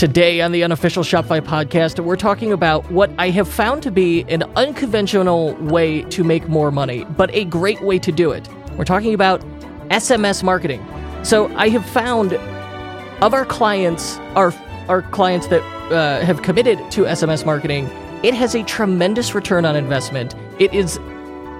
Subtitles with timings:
[0.00, 4.24] Today on the unofficial Shopify podcast, we're talking about what I have found to be
[4.30, 8.48] an unconventional way to make more money, but a great way to do it.
[8.78, 9.42] We're talking about
[9.90, 10.82] SMS marketing.
[11.22, 14.54] So I have found of our clients, our
[14.88, 15.60] our clients that
[15.92, 17.84] uh, have committed to SMS marketing,
[18.22, 20.34] it has a tremendous return on investment.
[20.58, 20.96] It is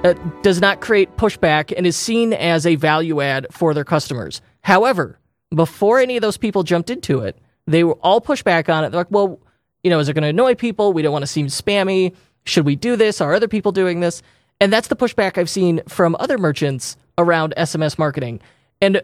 [0.03, 4.41] uh, does not create pushback and is seen as a value add for their customers.
[4.63, 5.19] However,
[5.55, 7.39] before any of those people jumped into it,
[7.71, 8.91] they were all pushed back on it.
[8.91, 9.41] They're like, well,
[9.83, 10.93] you know, is it going to annoy people?
[10.93, 12.15] We don't want to seem spammy.
[12.45, 13.21] Should we do this?
[13.21, 14.23] Are other people doing this?
[14.61, 18.41] And that's the pushback I've seen from other merchants around SMS marketing.
[18.81, 19.03] And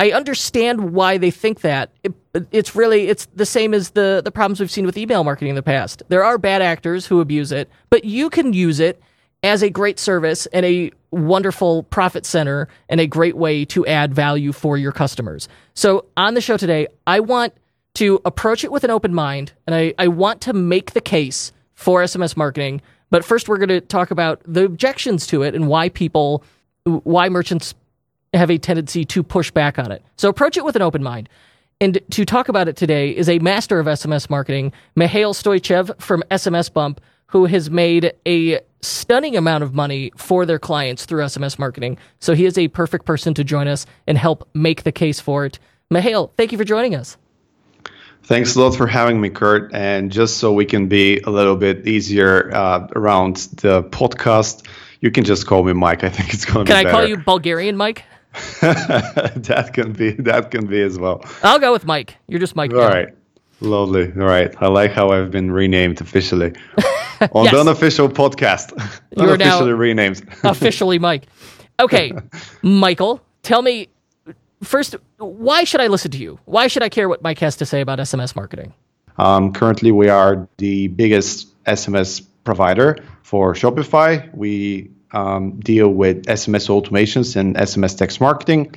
[0.00, 1.92] I understand why they think that.
[2.02, 2.14] It,
[2.52, 5.56] it's really it's the same as the the problems we've seen with email marketing in
[5.56, 6.02] the past.
[6.08, 9.00] There are bad actors who abuse it, but you can use it
[9.42, 14.14] as a great service and a wonderful profit center and a great way to add
[14.14, 15.48] value for your customers.
[15.74, 17.52] So on the show today, I want
[17.94, 21.52] to approach it with an open mind, and I, I want to make the case
[21.74, 22.80] for SMS marketing.
[23.10, 26.44] But first, we're going to talk about the objections to it and why people,
[26.84, 27.74] why merchants
[28.32, 30.04] have a tendency to push back on it.
[30.16, 31.28] So approach it with an open mind.
[31.80, 36.22] And to talk about it today is a master of SMS marketing, Mihail Stoichev from
[36.30, 41.58] SMS Bump, who has made a stunning amount of money for their clients through SMS
[41.58, 41.96] marketing.
[42.18, 45.46] So he is a perfect person to join us and help make the case for
[45.46, 45.58] it.
[45.90, 47.16] Mihail, thank you for joining us.
[48.24, 49.74] Thanks a lot for having me, Kurt.
[49.74, 54.66] And just so we can be a little bit easier uh, around the podcast,
[55.00, 56.04] you can just call me Mike.
[56.04, 56.76] I think it's going to be.
[56.76, 58.04] Can I call you Bulgarian Mike?
[58.60, 61.24] that can be that can be as well.
[61.42, 62.16] I'll go with Mike.
[62.28, 62.72] You're just Mike.
[62.72, 62.88] All now.
[62.88, 63.08] right,
[63.60, 64.12] lovely.
[64.12, 66.52] All right, I like how I've been renamed officially
[67.32, 67.52] on yes.
[67.52, 68.70] the unofficial podcast.
[69.16, 70.22] You are now renamed.
[70.44, 71.26] officially Mike.
[71.80, 72.12] Okay,
[72.62, 73.88] Michael, tell me
[74.62, 76.38] first, why should I listen to you?
[76.44, 78.74] Why should I care what Mike has to say about SMS marketing?
[79.18, 84.32] Um, currently, we are the biggest SMS provider for Shopify.
[84.34, 88.74] We um, deal with SMS automations and SMS text marketing.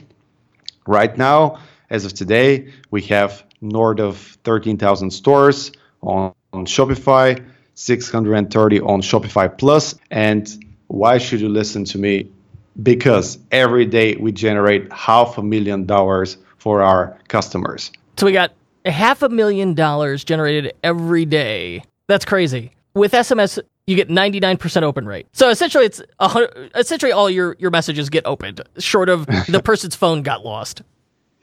[0.86, 5.72] Right now, as of today, we have north of 13,000 stores
[6.02, 7.46] on, on Shopify,
[7.76, 9.96] 630 on Shopify Plus.
[10.12, 10.50] And
[10.88, 12.30] why should you listen to me?
[12.81, 17.91] Because every day we generate half a million dollars for our customers.
[18.17, 18.53] So we got
[18.85, 21.84] half a million dollars generated every day.
[22.07, 22.72] That's crazy.
[22.95, 25.28] With SMS, you get 99% open rate.
[25.34, 26.01] So essentially, it's
[26.75, 30.81] essentially all your, your messages get opened, short of the person's phone got lost.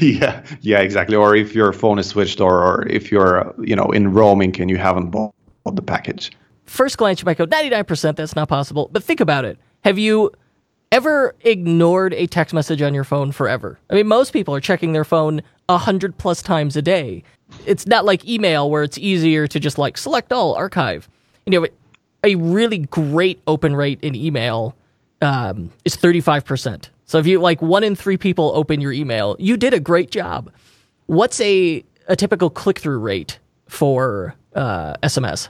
[0.00, 1.16] yeah, yeah, exactly.
[1.16, 4.60] Or if your phone is switched, or, or if you're uh, you know in roaming
[4.60, 5.32] and you haven't bought
[5.64, 6.30] the package.
[6.66, 8.16] First glance, you might go 99%.
[8.16, 8.90] That's not possible.
[8.92, 9.58] But think about it.
[9.82, 10.30] Have you
[10.92, 13.78] ever ignored a text message on your phone forever?
[13.90, 17.22] I mean, most people are checking their phone a hundred plus times a day.
[17.66, 21.08] It's not like email where it's easier to just like select all, archive
[21.50, 21.66] you know,
[22.22, 24.76] a really great open rate in email
[25.22, 26.88] um, is 35%.
[27.06, 30.10] So if you like one in three people open your email, you did a great
[30.10, 30.52] job.
[31.06, 35.48] What's a, a typical click through rate for uh, SMS?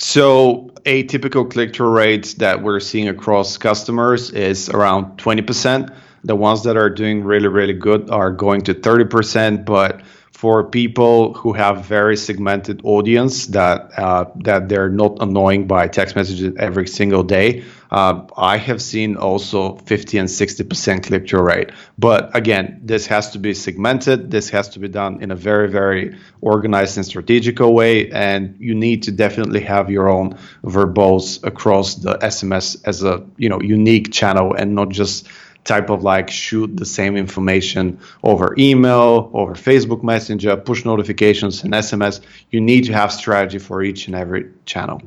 [0.00, 5.94] So a typical click through rate that we're seeing across customers is around 20%.
[6.24, 10.00] The ones that are doing really, really good are going to 30%, but
[10.40, 16.16] for people who have very segmented audience that uh, that they're not annoying by text
[16.16, 17.62] messages every single day.
[17.90, 21.72] Uh, I have seen also 50 and 60 percent click through rate.
[21.98, 24.30] But again, this has to be segmented.
[24.30, 28.10] This has to be done in a very very organized and strategical way.
[28.10, 33.50] And you need to definitely have your own verbose across the SMS as a you
[33.50, 35.28] know unique channel and not just
[35.64, 41.72] type of like shoot the same information over email, over Facebook Messenger, push notifications, and
[41.72, 42.20] SMS.
[42.50, 45.02] You need to have strategy for each and every channel.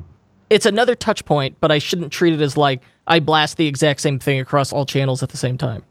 [0.50, 4.00] It's another touch point, but I shouldn't treat it as like I blast the exact
[4.00, 5.82] same thing across all channels at the same time.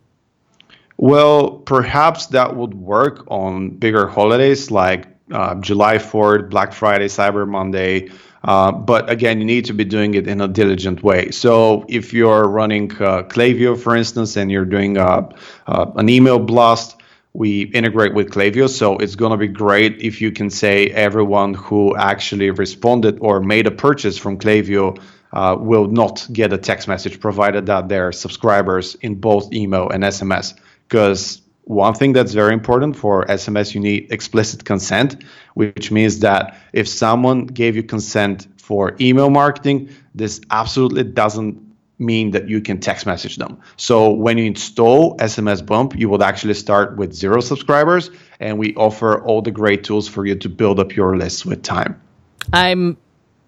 [0.98, 7.48] Well, perhaps that would work on bigger holidays like uh, July 4th, Black Friday, Cyber
[7.48, 8.10] Monday,
[8.44, 11.32] uh, but again, you need to be doing it in a diligent way.
[11.32, 15.30] So if you're running uh, Klaviyo, for instance, and you're doing uh,
[15.66, 16.98] uh an email blast,
[17.34, 18.70] we integrate with Klaviyo.
[18.70, 23.40] So it's going to be great if you can say everyone who actually responded or
[23.40, 28.12] made a purchase from Klaviyo uh, will not get a text message provided that they're
[28.12, 30.54] subscribers in both email and SMS.
[30.88, 35.24] Because one thing that's very important for SMS, you need explicit consent,
[35.54, 41.62] which means that if someone gave you consent for email marketing, this absolutely doesn't
[42.00, 43.58] mean that you can text message them.
[43.78, 48.76] So when you install SMS Bump, you would actually start with zero subscribers, and we
[48.76, 52.00] offer all the great tools for you to build up your list with time.
[52.52, 52.98] I'm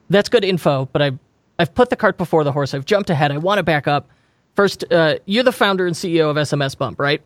[0.09, 1.19] that's good info, but I've
[1.57, 2.73] I've put the cart before the horse.
[2.73, 3.31] I've jumped ahead.
[3.31, 4.09] I want to back up.
[4.55, 7.21] First, uh, you're the founder and CEO of SMS Bump, right?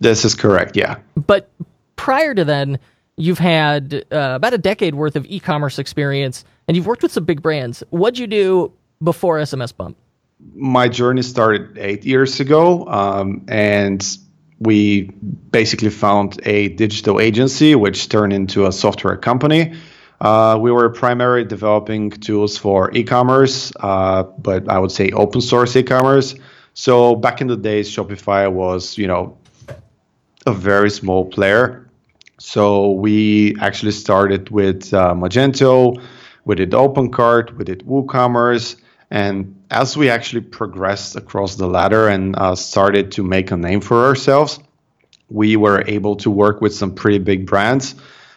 [0.00, 0.76] This is correct.
[0.76, 0.98] Yeah.
[1.14, 1.50] But
[1.96, 2.78] prior to then,
[3.16, 7.24] you've had uh, about a decade worth of e-commerce experience, and you've worked with some
[7.24, 7.82] big brands.
[7.90, 9.96] What'd you do before SMS Bump?
[10.54, 14.04] My journey started eight years ago, um, and
[14.58, 15.02] we
[15.50, 19.74] basically found a digital agency, which turned into a software company.
[20.20, 25.74] Uh, we were primarily developing tools for e-commerce, uh, but I would say open source
[25.76, 26.34] e-commerce.
[26.74, 29.38] So back in the days, Shopify was, you know,
[30.46, 31.88] a very small player.
[32.38, 36.02] So we actually started with uh, Magento,
[36.44, 38.76] we did OpenCart, we did WooCommerce,
[39.10, 43.80] and as we actually progressed across the ladder and uh, started to make a name
[43.80, 44.58] for ourselves,
[45.28, 47.94] we were able to work with some pretty big brands.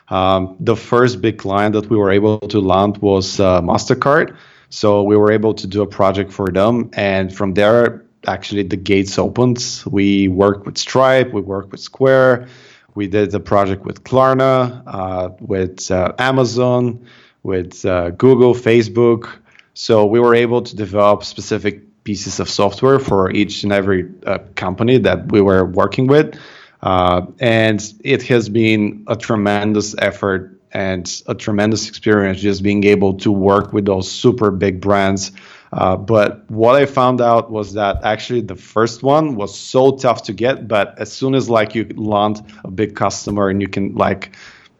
[0.10, 4.36] Um, the first big client that we were able to land was uh, MasterCard.
[4.70, 6.90] So we were able to do a project for them.
[6.94, 9.84] And from there, actually, the gates opened.
[9.86, 12.48] We worked with Stripe, we worked with Square,
[12.96, 17.06] we did a project with Klarna, uh, with uh, Amazon,
[17.42, 19.30] with uh, Google, Facebook.
[19.74, 24.40] So we were able to develop specific pieces of software for each and every uh,
[24.56, 26.38] company that we were working with.
[26.82, 33.14] Uh, and it has been a tremendous effort and a tremendous experience just being able
[33.14, 35.32] to work with those super big brands.
[35.74, 40.24] Uh, but what I found out was that actually the first one was so tough
[40.24, 40.68] to get.
[40.68, 44.36] But as soon as like you land a big customer and you can like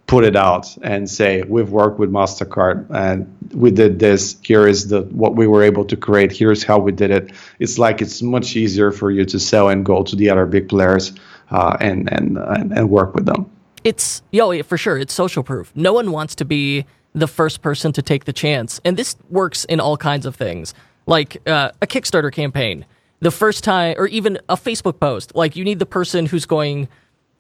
[0.06, 4.38] put it out and say we've worked with Mastercard and we did this.
[4.44, 6.32] Here is the what we were able to create.
[6.32, 7.32] Here's how we did it.
[7.58, 10.70] It's like it's much easier for you to sell and go to the other big
[10.70, 11.12] players
[11.50, 13.50] uh, and, and, and and work with them.
[13.84, 15.00] It's yo for sure.
[15.00, 15.72] It's social proof.
[15.76, 19.66] No one wants to be the first person to take the chance, and this works
[19.66, 20.74] in all kinds of things,
[21.06, 22.86] like uh, a Kickstarter campaign.
[23.20, 26.88] The first time, or even a Facebook post, like you need the person who's going.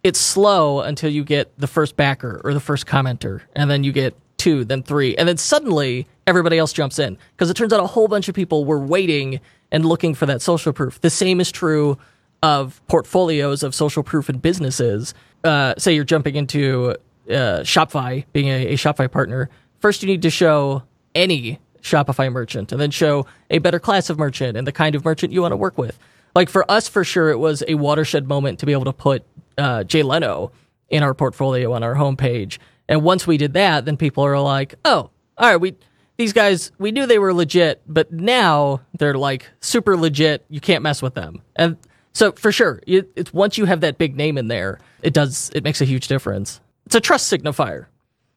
[0.04, 3.94] It's slow until you get the first backer or the first commenter, and then you
[3.94, 7.80] get two, then three, and then suddenly everybody else jumps in because it turns out
[7.80, 9.40] a whole bunch of people were waiting
[9.72, 11.00] and looking for that social proof.
[11.00, 11.98] The same is true
[12.42, 15.14] of portfolios of social proof in businesses.
[15.44, 16.92] Uh, say you're jumping into
[17.30, 19.50] uh, Shopify, being a, a Shopify partner.
[19.84, 20.84] First, you need to show
[21.14, 25.04] any Shopify merchant, and then show a better class of merchant and the kind of
[25.04, 26.00] merchant you want to work with.
[26.34, 29.26] Like for us, for sure, it was a watershed moment to be able to put
[29.58, 30.54] uh, Jay Leno
[30.88, 32.60] in our portfolio on our homepage.
[32.88, 35.76] And once we did that, then people are like, "Oh, all right, we
[36.16, 40.46] these guys, we knew they were legit, but now they're like super legit.
[40.48, 41.76] You can't mess with them." And
[42.14, 45.52] so for sure, it, it's once you have that big name in there, it does
[45.54, 46.62] it makes a huge difference.
[46.86, 47.88] It's a trust signifier.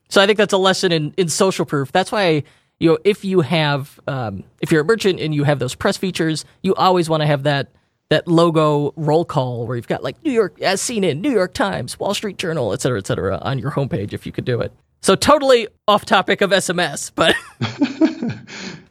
[0.08, 1.92] So I think that's a lesson in in social proof.
[1.92, 2.44] That's why
[2.78, 5.96] you know if you have um, if you're a merchant and you have those press
[5.96, 7.68] features, you always want to have that
[8.08, 11.54] that logo roll call where you've got like New York as seen in New York
[11.54, 14.60] Times, Wall Street Journal, et cetera, et cetera, on your homepage if you could do
[14.60, 14.72] it.
[15.02, 17.34] So totally off topic of SMS, but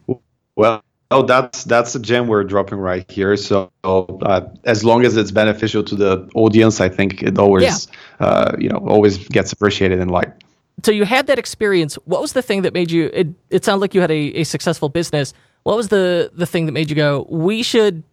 [0.55, 3.38] well Oh, that's that's a gem we're dropping right here.
[3.38, 7.88] So uh, as long as it's beneficial to the audience, I think it always,
[8.19, 8.25] yeah.
[8.25, 10.43] uh, you know, always gets appreciated and liked.
[10.86, 11.96] So you had that experience.
[12.06, 13.10] What was the thing that made you?
[13.12, 15.34] It, it sounded like you had a, a successful business.
[15.63, 17.25] What was the the thing that made you go?
[17.27, 18.04] We should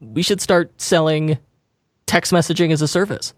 [0.00, 1.38] we should start selling
[2.04, 3.32] text messaging as a service.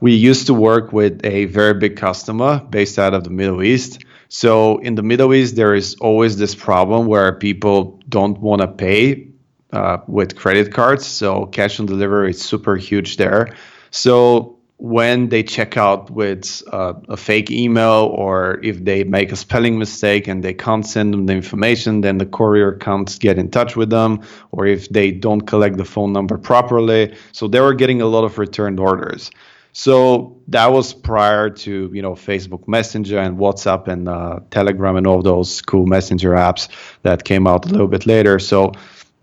[0.00, 4.02] We used to work with a very big customer based out of the Middle East
[4.34, 8.66] so in the Middle East, there is always this problem where people don't want to
[8.66, 9.28] pay
[9.74, 11.06] uh, with credit cards.
[11.06, 13.54] So cash on delivery is super huge there.
[13.90, 19.36] So when they check out with uh, a fake email or if they make a
[19.36, 23.48] spelling mistake and they can't send them the information, then the courier can't get in
[23.48, 24.20] touch with them,
[24.50, 27.14] or if they don't collect the phone number properly.
[27.30, 29.30] So they were getting a lot of returned orders.
[29.70, 35.06] So that was prior to you know Facebook Messenger and WhatsApp and uh, Telegram and
[35.06, 36.66] all those cool messenger apps
[37.02, 38.40] that came out a little bit later.
[38.40, 38.72] So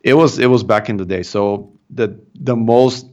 [0.03, 1.23] it was it was back in the day.
[1.23, 3.08] So the the most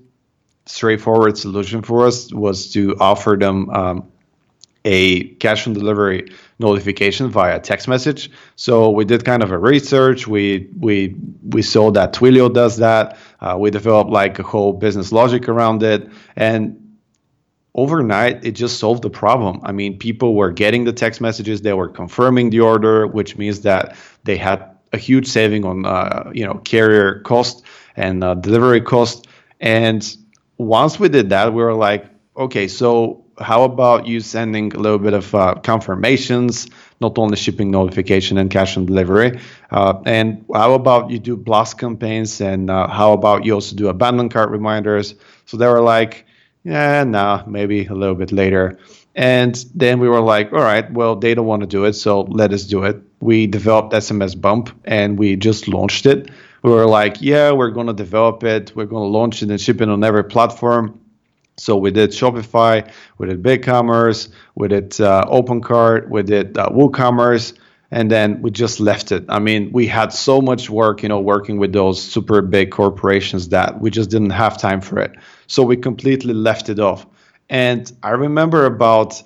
[0.67, 4.13] straightforward solution for us was to offer them um,
[4.85, 8.31] a cash on delivery notification via text message.
[8.57, 10.27] So we did kind of a research.
[10.27, 13.17] We we we saw that Twilio does that.
[13.41, 16.83] Uh, we developed like a whole business logic around it, and
[17.75, 21.75] overnight it just solved the problem i mean people were getting the text messages they
[21.75, 23.95] were confirming the order which means that
[24.25, 27.63] they had a huge saving on uh, you know carrier cost
[27.97, 29.27] and uh, delivery cost.
[29.61, 30.17] And
[30.59, 34.99] once we did that, we were like, okay, so how about you sending a little
[34.99, 36.69] bit of uh, confirmations,
[37.01, 39.39] not only shipping notification and cash on delivery,
[39.71, 43.89] uh, and how about you do blast campaigns, and uh, how about you also do
[43.89, 45.15] abandoned cart reminders?
[45.45, 46.27] So they were like,
[46.65, 48.79] yeah, nah, maybe a little bit later.
[49.15, 52.23] And then we were like, all right, well, they don't want to do it, so
[52.23, 53.01] let us do it.
[53.21, 56.29] We developed SMS Bump and we just launched it.
[56.67, 59.61] We were like, yeah, we're going to develop it, we're going to launch it and
[59.61, 61.01] ship it on every platform.
[61.57, 67.57] So we did Shopify, we did BigCommerce, we did uh, OpenCart, we did uh, WooCommerce,
[67.93, 69.27] and then we just left it.
[69.29, 73.51] I mean, we had so much work, you know, working with those super big corporations
[73.51, 75.13] that we just didn't have time for it.
[75.47, 77.07] So we completely left it off.
[77.49, 79.23] And I remember about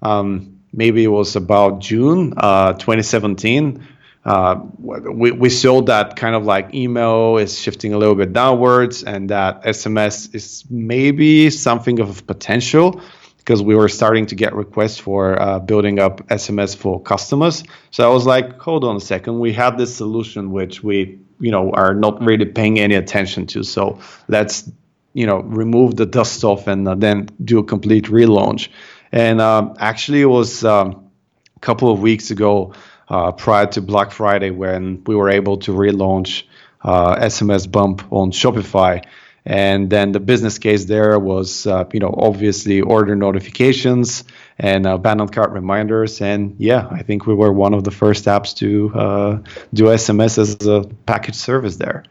[0.00, 3.86] um, maybe it was about June uh, 2017.
[4.28, 9.02] Uh, we, we saw that kind of like email is shifting a little bit downwards
[9.02, 13.00] and that SMS is maybe something of potential
[13.38, 17.64] because we were starting to get requests for uh, building up SMS for customers.
[17.90, 21.50] So I was like, hold on a second, we have this solution which we you
[21.50, 23.62] know are not really paying any attention to.
[23.62, 24.70] So let's
[25.14, 28.68] you know remove the dust off and uh, then do a complete relaunch.
[29.10, 31.10] And um, actually, it was um,
[31.56, 32.74] a couple of weeks ago,
[33.08, 36.44] uh, prior to Black Friday, when we were able to relaunch
[36.82, 39.04] uh, SMS Bump on Shopify.
[39.44, 44.24] And then the business case there was, uh, you know, obviously order notifications
[44.58, 46.20] and abandoned cart reminders.
[46.20, 49.38] And yeah, I think we were one of the first apps to uh,
[49.72, 52.04] do SMS as a package service there.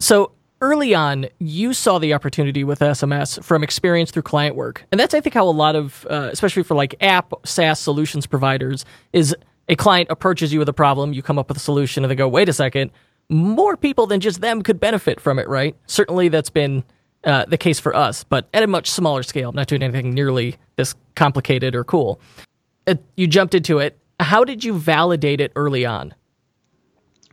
[0.00, 4.84] So early on, you saw the opportunity with SMS from experience through client work.
[4.90, 8.26] And that's, I think, how a lot of, uh, especially for like app SaaS solutions
[8.26, 9.36] providers, is
[9.68, 12.14] a client approaches you with a problem, you come up with a solution, and they
[12.14, 12.90] go, wait a second,
[13.28, 15.76] more people than just them could benefit from it, right?
[15.86, 16.84] Certainly that's been
[17.24, 19.50] uh, the case for us, but at a much smaller scale.
[19.50, 22.20] I'm not doing anything nearly this complicated or cool.
[22.86, 23.98] Uh, you jumped into it.
[24.20, 26.14] How did you validate it early on?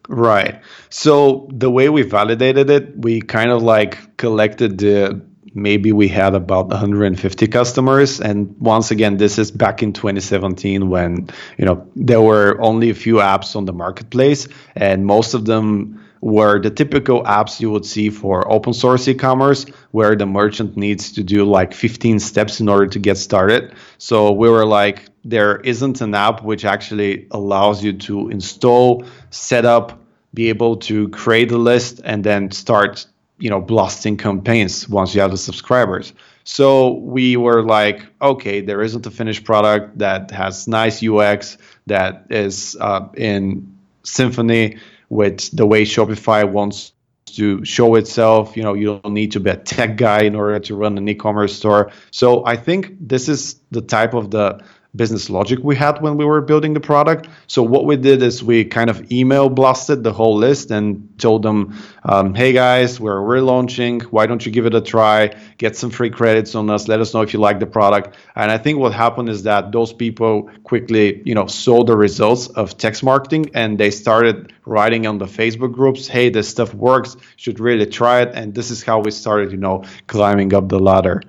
[0.07, 0.61] Right.
[0.89, 5.21] So the way we validated it, we kind of like collected the
[5.55, 8.21] maybe we had about 150 customers.
[8.21, 12.93] And once again this is back in 2017 when you know there were only a
[12.93, 14.47] few apps on the marketplace.
[14.75, 19.65] And most of them were the typical apps you would see for open source e-commerce
[19.91, 23.73] where the merchant needs to do like 15 steps in order to get started.
[23.97, 29.65] So we were like there isn't an app which actually allows you to install set
[29.65, 30.01] up
[30.33, 35.21] be able to create a list and then start you know blasting campaigns once you
[35.21, 36.13] have the subscribers.
[36.43, 42.27] So we were like okay there isn't a finished product that has nice ux that
[42.29, 44.77] is uh, in symphony
[45.09, 46.93] with the way shopify wants
[47.25, 48.55] to show itself.
[48.55, 51.07] You know you don't need to be a tech guy in order to run an
[51.07, 51.91] e-commerce store.
[52.11, 54.63] So i think this is the type of the
[54.95, 57.27] business logic we had when we were building the product.
[57.47, 61.43] So what we did is we kind of email blasted the whole list and told
[61.43, 64.03] them, um, "Hey guys, we're relaunching.
[64.03, 65.31] Why don't you give it a try?
[65.57, 66.87] Get some free credits on us.
[66.87, 69.71] Let us know if you like the product." And I think what happened is that
[69.71, 75.07] those people quickly, you know, saw the results of text marketing and they started writing
[75.07, 77.17] on the Facebook groups, "Hey, this stuff works.
[77.37, 80.79] Should really try it." And this is how we started, you know, climbing up the
[80.79, 81.21] ladder.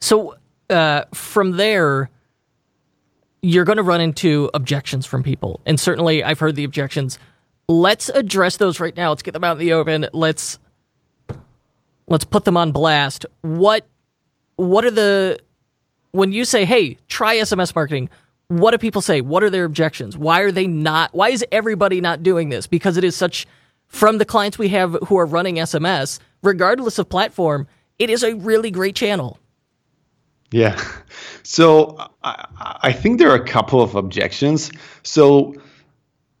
[0.00, 0.36] So
[0.70, 2.10] uh, from there
[3.42, 5.60] you're going to run into objections from people.
[5.66, 7.18] And certainly I've heard the objections.
[7.68, 9.10] Let's address those right now.
[9.10, 10.08] Let's get them out in the open.
[10.12, 10.58] Let's
[12.06, 13.26] let's put them on blast.
[13.42, 13.86] What
[14.56, 15.38] what are the
[16.12, 18.08] when you say, "Hey, try SMS marketing."
[18.48, 19.22] What do people say?
[19.22, 20.16] What are their objections?
[20.16, 22.68] Why are they not why is everybody not doing this?
[22.68, 23.46] Because it is such
[23.88, 27.66] from the clients we have who are running SMS, regardless of platform,
[27.98, 29.38] it is a really great channel.
[30.56, 30.82] Yeah.
[31.42, 32.46] So I,
[32.82, 34.72] I think there are a couple of objections.
[35.02, 35.54] So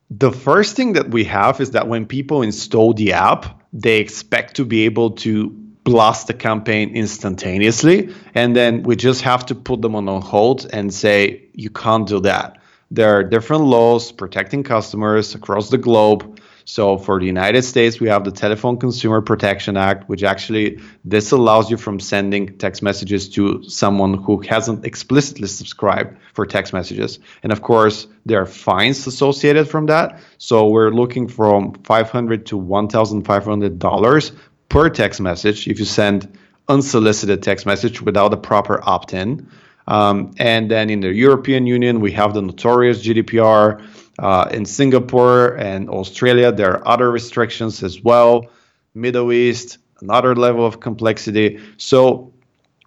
[0.08, 4.56] the first thing that we have is that when people install the app, they expect
[4.56, 5.50] to be able to
[5.84, 8.14] blast the campaign instantaneously.
[8.34, 12.20] And then we just have to put them on hold and say, you can't do
[12.20, 12.56] that.
[12.90, 16.40] There are different laws protecting customers across the globe.
[16.68, 21.30] So for the United States, we have the Telephone Consumer Protection Act, which actually this
[21.30, 27.20] allows you from sending text messages to someone who hasn't explicitly subscribed for text messages.
[27.44, 30.18] And of course, there are fines associated from that.
[30.38, 34.32] So we're looking from 500 to 1,500 dollars
[34.68, 36.36] per text message if you send
[36.68, 39.48] unsolicited text message without a proper opt-in.
[39.86, 43.86] Um, and then in the European Union, we have the notorious GDPR
[44.18, 48.46] Uh, in Singapore and Australia, there are other restrictions as well.
[48.94, 51.60] Middle East, another level of complexity.
[51.76, 52.32] So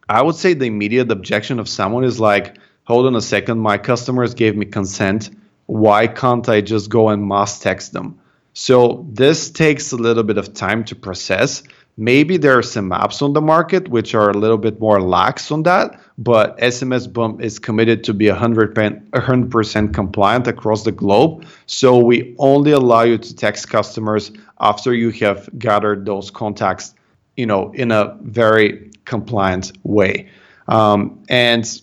[0.08, 3.78] I would say the immediate objection of someone is like, hold on a second, my
[3.78, 5.30] customers gave me consent.
[5.68, 8.20] Why can't I just go and mass text them?
[8.54, 11.62] So this takes a little bit of time to process.
[12.00, 15.52] Maybe there are some apps on the market which are a little bit more lax
[15.52, 21.46] on that, but SMS Bump is committed to be 100%, 100% compliant across the globe.
[21.66, 26.96] So we only allow you to text customers after you have gathered those contacts,
[27.36, 30.30] you know, in a very compliant way.
[30.70, 31.82] Um, and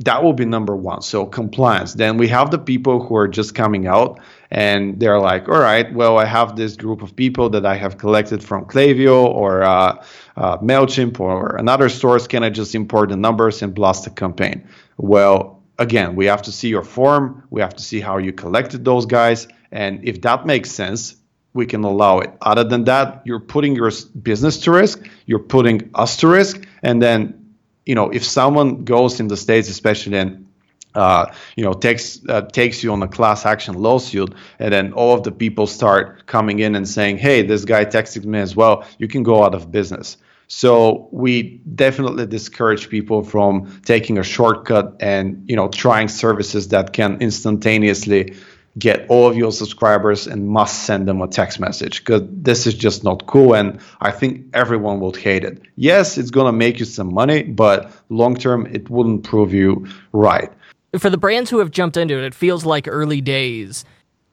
[0.00, 1.02] that will be number one.
[1.02, 1.94] So compliance.
[1.94, 5.92] Then we have the people who are just coming out and they're like, all right,
[5.92, 10.04] well, I have this group of people that I have collected from Klaviyo or uh,
[10.36, 12.26] uh, Mailchimp or another source.
[12.26, 14.68] Can I just import the numbers and blast a campaign?
[14.98, 17.44] Well, again, we have to see your form.
[17.50, 21.16] We have to see how you collected those guys, and if that makes sense,
[21.52, 22.30] we can allow it.
[22.42, 23.90] Other than that, you're putting your
[24.22, 25.06] business to risk.
[25.24, 27.45] You're putting us to risk, and then
[27.86, 30.48] you know, if someone goes in the states, especially then,
[30.94, 31.26] uh,
[31.56, 35.22] you know, takes uh, takes you on a class action lawsuit, and then all of
[35.22, 39.06] the people start coming in and saying, "Hey, this guy texted me as well," you
[39.06, 40.16] can go out of business.
[40.48, 46.92] So we definitely discourage people from taking a shortcut and you know trying services that
[46.92, 48.34] can instantaneously
[48.78, 52.74] get all of your subscribers and must send them a text message because this is
[52.74, 55.62] just not cool and i think everyone would hate it.
[55.76, 59.86] Yes it's going to make you some money but long term it wouldn't prove you
[60.12, 60.52] right.
[60.98, 63.84] For the brands who have jumped into it it feels like early days.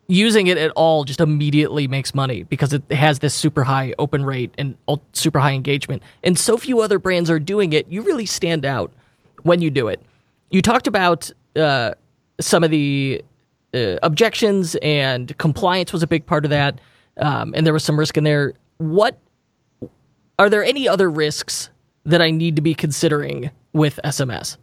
[0.07, 4.25] Using it at all just immediately makes money because it has this super high open
[4.25, 4.75] rate and
[5.13, 6.03] super high engagement.
[6.23, 7.87] And so few other brands are doing it.
[7.87, 8.91] You really stand out
[9.43, 10.01] when you do it.
[10.51, 11.93] You talked about uh,
[12.41, 13.23] some of the
[13.73, 16.79] uh, objections and compliance was a big part of that,
[17.17, 18.53] um, and there was some risk in there.
[18.77, 19.17] What
[20.39, 21.69] are there any other risks
[22.05, 24.57] that I need to be considering with SMS?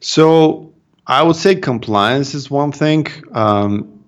[0.00, 0.72] So
[1.06, 3.06] I would say compliance is one thing.
[3.32, 4.04] Um,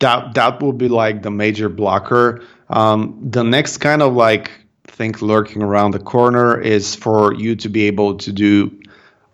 [0.00, 2.42] that that will be like the major blocker.
[2.68, 4.50] Um, the next kind of like
[4.84, 8.80] thing lurking around the corner is for you to be able to do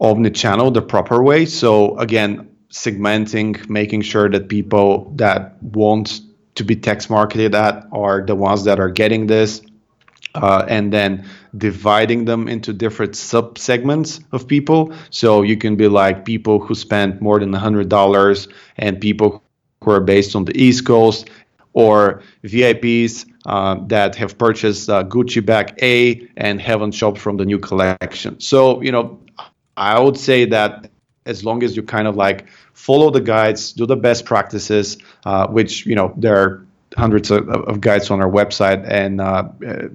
[0.03, 1.47] omni-channel the proper way.
[1.47, 6.21] So again, segmenting, making sure that people that want
[6.57, 9.63] to be text marketed at are the ones that are getting this,
[10.35, 11.25] uh, and then
[11.57, 14.93] dividing them into different sub segments of people.
[15.11, 19.43] So you can be like people who spend more than $100 and people
[19.83, 21.31] who are based on the East Coast,
[21.75, 27.45] or VIPs uh, that have purchased uh, Gucci bag A and haven't shopped from the
[27.45, 28.39] new collection.
[28.41, 29.19] So, you know,
[29.77, 30.91] I would say that
[31.25, 35.47] as long as you kind of like follow the guides, do the best practices, uh,
[35.47, 38.85] which, you know, there are hundreds of, of guides on our website.
[38.89, 39.89] And uh, uh,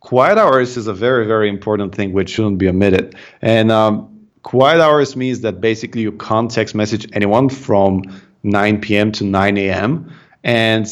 [0.00, 3.16] quiet hours is a very, very important thing which shouldn't be omitted.
[3.42, 8.04] And um, quiet hours means that basically you can't text message anyone from
[8.44, 9.12] 9 p.m.
[9.12, 10.12] to 9 a.m.
[10.44, 10.86] And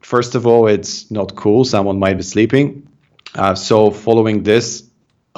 [0.00, 1.64] first of all, it's not cool.
[1.64, 2.88] Someone might be sleeping.
[3.34, 4.87] Uh, so following this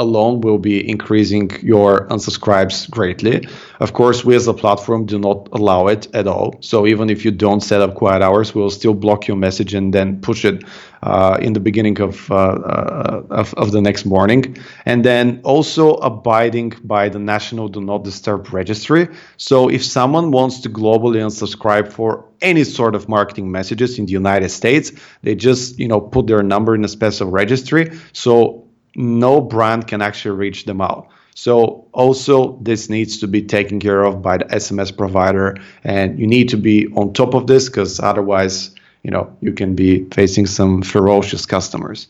[0.00, 3.46] alone will be increasing your unsubscribes greatly.
[3.78, 6.56] Of course, we as a platform do not allow it at all.
[6.60, 9.92] So even if you don't set up quiet hours, we'll still block your message and
[9.94, 10.64] then push it
[11.02, 14.56] uh, in the beginning of, uh, uh, of, of the next morning.
[14.84, 19.08] And then also abiding by the National Do Not Disturb Registry.
[19.36, 24.12] So if someone wants to globally unsubscribe for any sort of marketing messages in the
[24.12, 27.98] United States, they just you know put their number in a special registry.
[28.12, 28.69] So
[29.00, 31.08] no brand can actually reach them out.
[31.34, 36.26] So also this needs to be taken care of by the SMS provider, and you
[36.26, 40.46] need to be on top of this because otherwise, you know, you can be facing
[40.46, 42.08] some ferocious customers.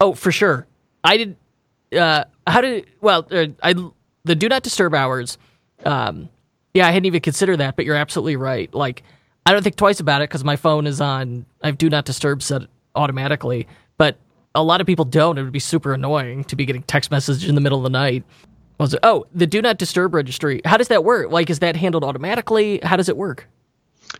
[0.00, 0.66] Oh, for sure.
[1.04, 1.36] I did.
[1.96, 3.26] Uh, how did well?
[3.30, 3.74] Uh, I
[4.24, 5.38] the do not disturb hours.
[5.84, 6.28] Um,
[6.74, 8.72] yeah, I hadn't even considered that, but you're absolutely right.
[8.74, 9.02] Like,
[9.46, 11.46] I don't think twice about it because my phone is on.
[11.62, 12.62] I have do not disturb set
[12.94, 13.68] automatically,
[13.98, 14.18] but
[14.56, 15.38] a lot of people don't.
[15.38, 17.90] It would be super annoying to be getting text messages in the middle of the
[17.90, 18.24] night.
[18.78, 20.60] Was it, oh, the do not disturb registry.
[20.64, 21.30] How does that work?
[21.30, 22.80] Like, is that handled automatically?
[22.82, 23.48] How does it work?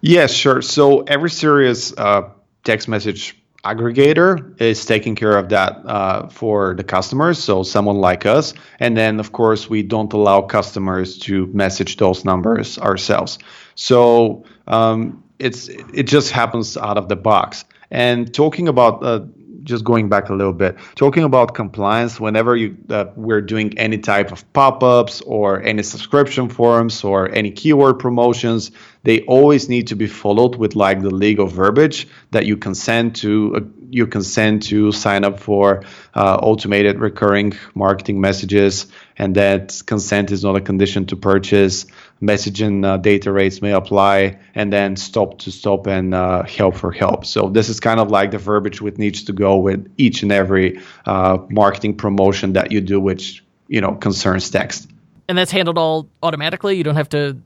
[0.00, 0.62] Yes, sure.
[0.62, 2.30] So every serious uh,
[2.64, 7.42] text message aggregator is taking care of that uh, for the customers.
[7.42, 12.24] So someone like us, and then of course we don't allow customers to message those
[12.24, 13.38] numbers ourselves.
[13.74, 17.64] So um, it's it just happens out of the box.
[17.90, 19.20] And talking about uh,
[19.66, 23.98] just going back a little bit, talking about compliance, whenever you uh, we're doing any
[23.98, 28.70] type of pop-ups or any subscription forms or any keyword promotions,
[29.02, 33.56] they always need to be followed with like the legal verbiage that you consent to
[33.56, 35.82] uh, you consent to sign up for
[36.14, 41.86] uh, automated recurring marketing messages, and that consent is not a condition to purchase.
[42.22, 46.90] Messaging uh, data rates may apply, and then stop to stop and uh, help for
[46.90, 47.26] help.
[47.26, 50.32] So this is kind of like the verbiage which needs to go with each and
[50.32, 54.88] every uh, marketing promotion that you do, which you know concerns text.
[55.28, 56.76] And that's handled all automatically.
[56.76, 57.36] You don't have to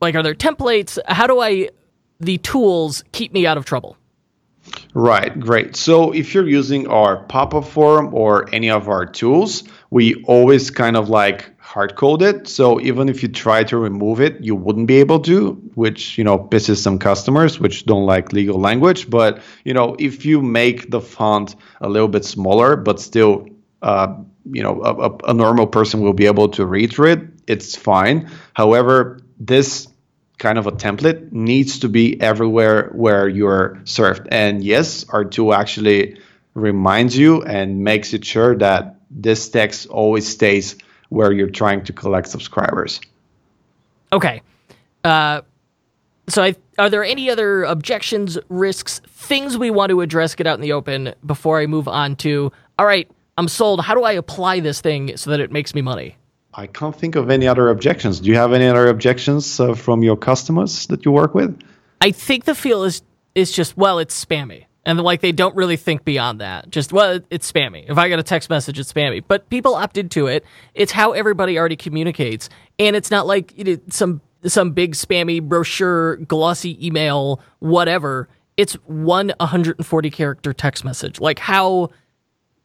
[0.00, 0.14] like.
[0.14, 0.98] Are there templates?
[1.06, 1.70] How do I?
[2.20, 3.96] The tools keep me out of trouble.
[4.94, 5.76] Right, great.
[5.76, 10.96] So if you're using our pop-up form or any of our tools, we always kind
[10.96, 12.48] of like hard code it.
[12.48, 16.24] So even if you try to remove it, you wouldn't be able to, which you
[16.24, 19.08] know pisses some customers which don't like legal language.
[19.08, 23.46] But you know if you make the font a little bit smaller, but still,
[23.82, 24.16] uh,
[24.50, 27.20] you know, a, a normal person will be able to read through it.
[27.46, 28.28] It's fine.
[28.52, 29.86] However, this
[30.38, 34.26] kind of a template needs to be everywhere where you're served.
[34.32, 36.18] And yes, our tool actually
[36.54, 40.74] reminds you and makes it sure that this text always stays
[41.10, 43.00] where you're trying to collect subscribers.
[44.12, 44.42] Okay.
[45.04, 45.42] Uh,
[46.28, 50.54] so, I, are there any other objections, risks, things we want to address, get out
[50.54, 53.80] in the open before I move on to, all right, I'm sold.
[53.80, 56.16] How do I apply this thing so that it makes me money?
[56.54, 58.20] I can't think of any other objections.
[58.20, 61.58] Do you have any other objections uh, from your customers that you work with?
[62.00, 63.02] I think the feel is
[63.34, 66.70] is just well, it's spammy, and like they don't really think beyond that.
[66.70, 67.88] Just well, it's spammy.
[67.88, 69.22] If I get a text message, it's spammy.
[69.26, 70.44] But people opt into it.
[70.74, 75.42] It's how everybody already communicates, and it's not like you know, some some big spammy
[75.42, 78.28] brochure, glossy email, whatever.
[78.56, 81.20] It's one 140 character text message.
[81.20, 81.90] Like how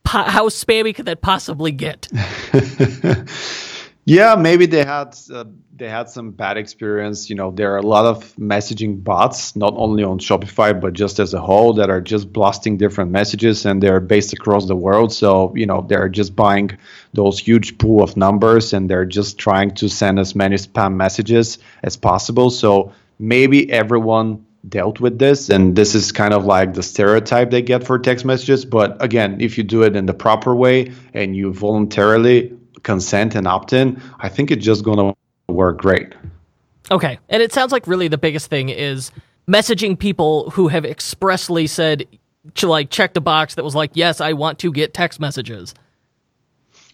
[0.06, 2.08] how spammy could that possibly get?
[4.07, 7.27] Yeah, maybe they had uh, they had some bad experience.
[7.27, 11.19] You know, there are a lot of messaging bots, not only on Shopify but just
[11.19, 15.11] as a whole, that are just blasting different messages, and they're based across the world.
[15.11, 16.77] So you know, they're just buying
[17.13, 21.57] those huge pool of numbers, and they're just trying to send as many spam messages
[21.81, 22.51] as possible.
[22.51, 27.61] So maybe everyone dealt with this and this is kind of like the stereotype they
[27.61, 31.35] get for text messages but again if you do it in the proper way and
[31.35, 32.51] you voluntarily
[32.86, 36.15] consent and opt in, I think it's just going to work great.
[36.89, 37.19] Okay.
[37.28, 39.12] And it sounds like really the biggest thing is
[39.48, 42.08] messaging people who have expressly said
[42.54, 45.74] to like check the box that was like, yes, I want to get text messages.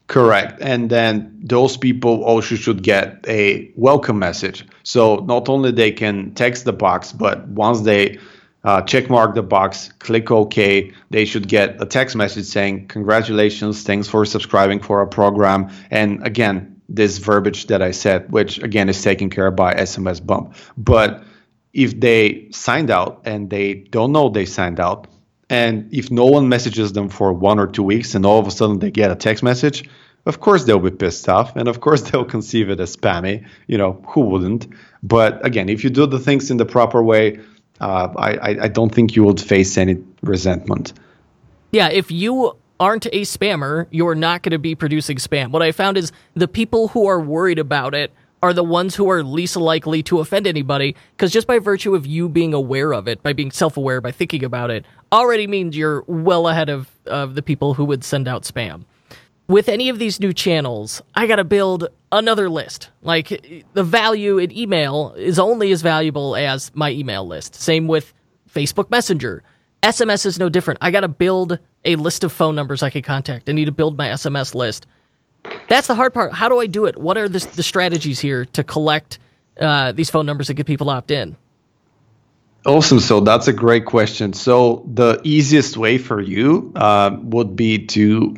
[0.07, 0.59] Correct.
[0.61, 4.65] And then those people also should get a welcome message.
[4.83, 8.17] So not only they can text the box, but once they
[8.63, 10.91] uh, check mark the box, click OK.
[11.09, 15.71] They should get a text message saying, Congratulations, thanks for subscribing for our program.
[15.89, 20.23] And again, this verbiage that I said, which again is taken care of by SMS
[20.25, 20.55] bump.
[20.77, 21.23] But
[21.73, 25.07] if they signed out and they don't know they signed out,
[25.49, 28.51] and if no one messages them for one or two weeks and all of a
[28.51, 29.89] sudden they get a text message,
[30.25, 33.47] of course they'll be pissed off and of course they'll conceive it as spammy.
[33.67, 34.67] You know, who wouldn't?
[35.01, 37.39] But again, if you do the things in the proper way,
[37.81, 40.93] uh, I, I don't think you would face any resentment.
[41.71, 45.51] Yeah, if you aren't a spammer, you're not going to be producing spam.
[45.51, 48.11] What I found is the people who are worried about it
[48.43, 52.07] are the ones who are least likely to offend anybody because just by virtue of
[52.07, 55.75] you being aware of it, by being self aware, by thinking about it, already means
[55.77, 58.83] you're well ahead of, of the people who would send out spam
[59.51, 62.89] with any of these new channels, I got to build another list.
[63.01, 67.55] Like the value in email is only as valuable as my email list.
[67.55, 68.13] Same with
[68.49, 69.43] Facebook Messenger.
[69.83, 70.79] SMS is no different.
[70.81, 73.49] I got to build a list of phone numbers I can contact.
[73.49, 74.85] I need to build my SMS list.
[75.67, 76.33] That's the hard part.
[76.33, 76.97] How do I do it?
[76.97, 79.19] What are the, the strategies here to collect
[79.59, 81.35] uh, these phone numbers and get people opt in?
[82.65, 82.99] Awesome.
[82.99, 84.33] So that's a great question.
[84.33, 88.35] So the easiest way for you uh, would be to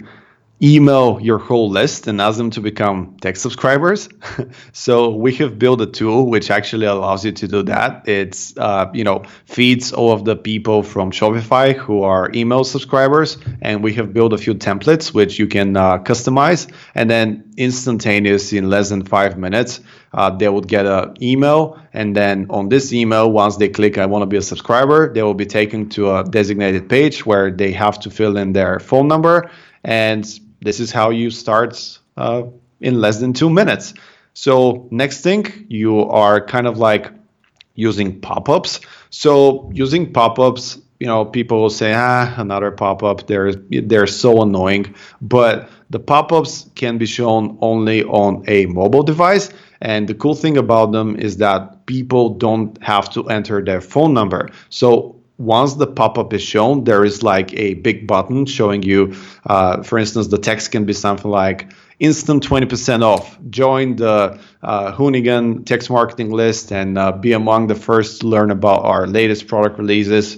[0.63, 4.07] email your whole list and ask them to become tech subscribers.
[4.71, 8.07] so we have built a tool which actually allows you to do that.
[8.07, 13.37] It's uh, you know feeds all of the people from Shopify who are email subscribers,
[13.61, 18.53] and we have built a few templates which you can uh, customize, and then instantaneous
[18.53, 19.81] in less than five minutes.
[20.13, 24.05] Uh, they would get an email, and then on this email, once they click "I
[24.05, 27.73] want to be a subscriber," they will be taken to a designated page where they
[27.73, 29.49] have to fill in their phone number,
[29.83, 30.23] and
[30.63, 32.43] this is how you start uh,
[32.79, 33.93] in less than two minutes.
[34.33, 37.11] So next thing, you are kind of like
[37.75, 38.79] using pop-ups.
[39.09, 43.51] So using pop-ups you know people will say ah another pop-up they're
[43.89, 49.49] they're so annoying but the pop-ups can be shown only on a mobile device
[49.81, 54.13] and the cool thing about them is that people don't have to enter their phone
[54.13, 59.15] number so once the pop-up is shown there is like a big button showing you
[59.47, 64.91] uh, for instance the text can be something like instant 20% off join the uh,
[64.91, 69.47] Hoonigan text marketing list and uh, be among the first to learn about our latest
[69.47, 70.37] product releases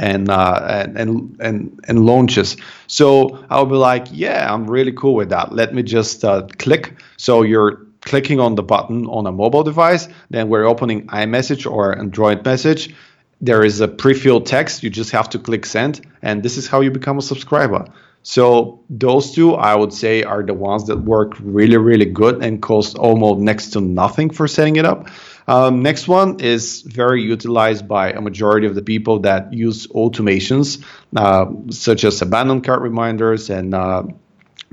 [0.00, 2.56] and, uh, and and and launches.
[2.86, 5.52] So I'll be like, yeah, I'm really cool with that.
[5.52, 6.94] Let me just uh, click.
[7.18, 10.08] So you're clicking on the button on a mobile device.
[10.30, 12.94] Then we're opening iMessage or Android Message.
[13.40, 14.82] There is a pre-filled text.
[14.82, 17.86] You just have to click send, and this is how you become a subscriber.
[18.22, 22.60] So those two, I would say, are the ones that work really, really good and
[22.60, 25.08] cost almost next to nothing for setting it up.
[25.48, 30.84] Um, next one is very utilized by a majority of the people that use automations,
[31.16, 34.02] uh, such as abandoned cart reminders and uh,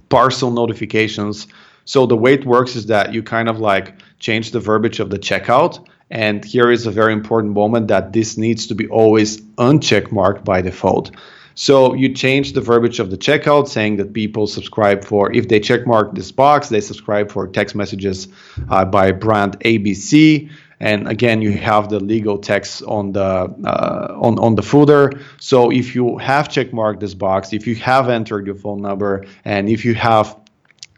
[0.10, 1.48] parcel notifications.
[1.86, 5.10] So the way it works is that you kind of like change the verbiage of
[5.10, 5.88] the checkout.
[6.10, 10.46] And here is a very important moment that this needs to be always uncheck marked
[10.46, 11.12] by default.
[11.56, 15.60] So you change the verbiage of the checkout saying that people subscribe for, if they
[15.60, 18.28] checkmark this box, they subscribe for text messages
[18.70, 20.52] uh, by brand ABC.
[20.80, 25.20] And again, you have the legal text on the uh, on on the footer.
[25.40, 29.68] So if you have checkmarked this box, if you have entered your phone number, and
[29.68, 30.38] if you have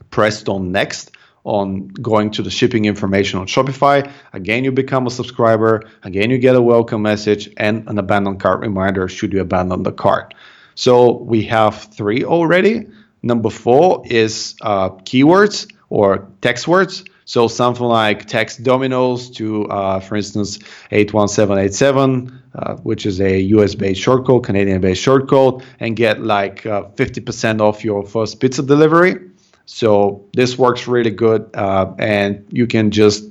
[0.09, 1.11] pressed on next
[1.43, 5.83] on going to the shipping information on Shopify, again you become a subscriber.
[6.03, 9.91] Again, you get a welcome message and an abandoned cart reminder should you abandon the
[9.91, 10.33] cart.
[10.75, 12.87] So we have three already.
[13.21, 17.03] Number four is uh, keywords or text words.
[17.25, 20.57] So something like text Domino's to, uh, for instance,
[20.89, 27.59] 81787, uh, which is a US-based short code, Canadian-based short code, and get like 50%
[27.59, 29.28] uh, off your first pizza delivery.
[29.71, 33.23] So this works really good, uh, and you can just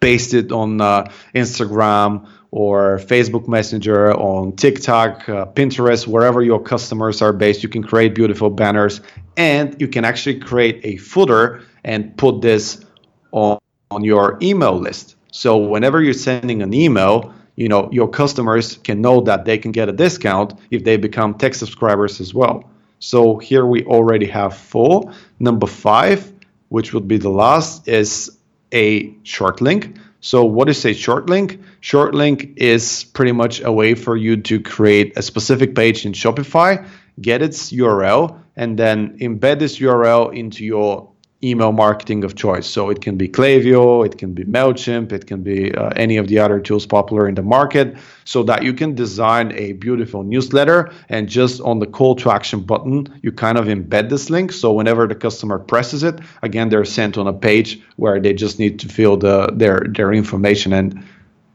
[0.00, 7.20] paste it on uh, Instagram or Facebook Messenger, on TikTok, uh, Pinterest, wherever your customers
[7.20, 7.62] are based.
[7.62, 9.02] You can create beautiful banners,
[9.36, 12.82] and you can actually create a footer and put this
[13.30, 13.58] on,
[13.90, 15.14] on your email list.
[15.30, 19.72] So whenever you're sending an email, you know your customers can know that they can
[19.72, 22.69] get a discount if they become tech subscribers as well.
[23.00, 25.12] So here we already have four.
[25.38, 26.32] Number five,
[26.68, 28.30] which would be the last, is
[28.72, 29.96] a short link.
[30.20, 31.60] So what is a short link?
[31.80, 36.12] Short link is pretty much a way for you to create a specific page in
[36.12, 36.86] Shopify,
[37.20, 41.10] get its URL, and then embed this URL into your
[41.42, 42.66] email marketing of choice.
[42.66, 46.28] So it can be Klaviyo, it can be MailChimp, it can be uh, any of
[46.28, 50.92] the other tools popular in the market, so that you can design a beautiful newsletter
[51.08, 54.52] and just on the call to action button, you kind of embed this link.
[54.52, 58.58] So whenever the customer presses it, again, they're sent on a page where they just
[58.58, 61.02] need to fill the, their, their information and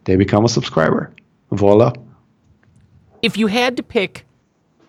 [0.05, 1.13] they become a subscriber.
[1.51, 1.93] Voila.
[3.21, 4.25] If you had to pick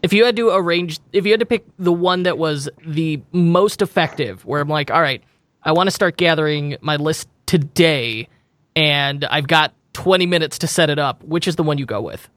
[0.07, 3.21] if you had to arrange, if you had to pick the one that was the
[3.33, 5.21] most effective, where I'm like, all right,
[5.65, 8.29] I want to start gathering my list today,
[8.77, 12.01] and I've got 20 minutes to set it up, which is the one you go
[12.01, 12.29] with?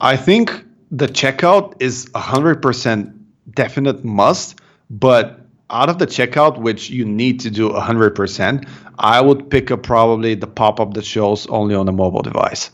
[0.00, 3.12] I think the checkout is 100%
[3.52, 8.68] definite must, but out of the checkout, which you need to do 100%,
[9.00, 12.70] I would pick up probably the pop up that shows only on a mobile device.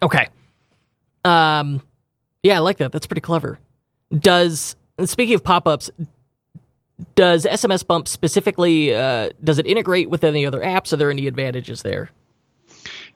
[0.00, 0.28] Okay.
[1.24, 1.82] Um,
[2.42, 2.92] yeah, I like that.
[2.92, 3.58] That's pretty clever.
[4.16, 5.90] Does speaking of pop-ups,
[7.14, 10.92] does SMS Bump specifically uh, does it integrate with any other apps?
[10.92, 12.10] Are there any advantages there?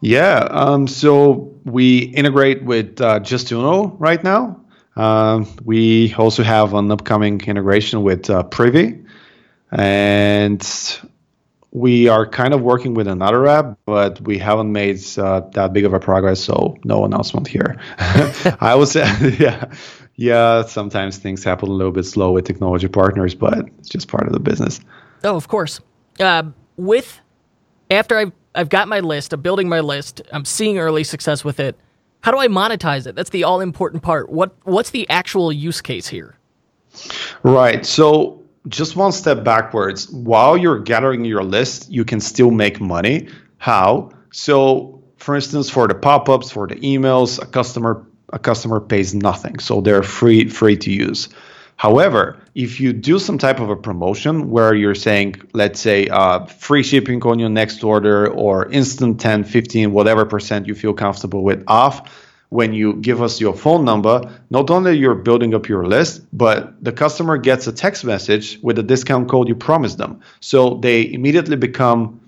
[0.00, 4.60] Yeah, um, so we integrate with uh, Justuno right now.
[4.94, 9.02] Uh, we also have an upcoming integration with uh, Privy,
[9.70, 10.62] and
[11.76, 15.84] we are kind of working with another app, but we haven't made uh, that big
[15.84, 17.76] of a progress, so no announcement here.
[17.98, 19.04] I would say,
[19.38, 19.70] yeah,
[20.14, 20.64] yeah.
[20.64, 24.32] Sometimes things happen a little bit slow with technology partners, but it's just part of
[24.32, 24.80] the business.
[25.22, 25.80] Oh, of course.
[26.18, 26.44] Uh,
[26.78, 27.20] with
[27.90, 31.60] after I've I've got my list, I'm building my list, I'm seeing early success with
[31.60, 31.78] it.
[32.22, 33.14] How do I monetize it?
[33.14, 34.30] That's the all important part.
[34.30, 36.38] What what's the actual use case here?
[37.42, 37.84] Right.
[37.84, 40.10] So just one step backwards.
[40.10, 43.28] While you're gathering your list, you can still make money.
[43.58, 44.10] How?
[44.32, 49.60] So, for instance, for the pop-ups, for the emails, a customer a customer pays nothing,
[49.60, 51.28] so they're free free to use.
[51.76, 56.46] However, if you do some type of a promotion where you're saying, let's say, uh,
[56.46, 61.44] free shipping on your next order or instant 10, 15, whatever percent you feel comfortable
[61.44, 62.25] with off,
[62.56, 64.14] when you give us your phone number,
[64.48, 68.78] not only you're building up your list, but the customer gets a text message with
[68.78, 70.20] a discount code you promised them.
[70.40, 72.18] So they immediately become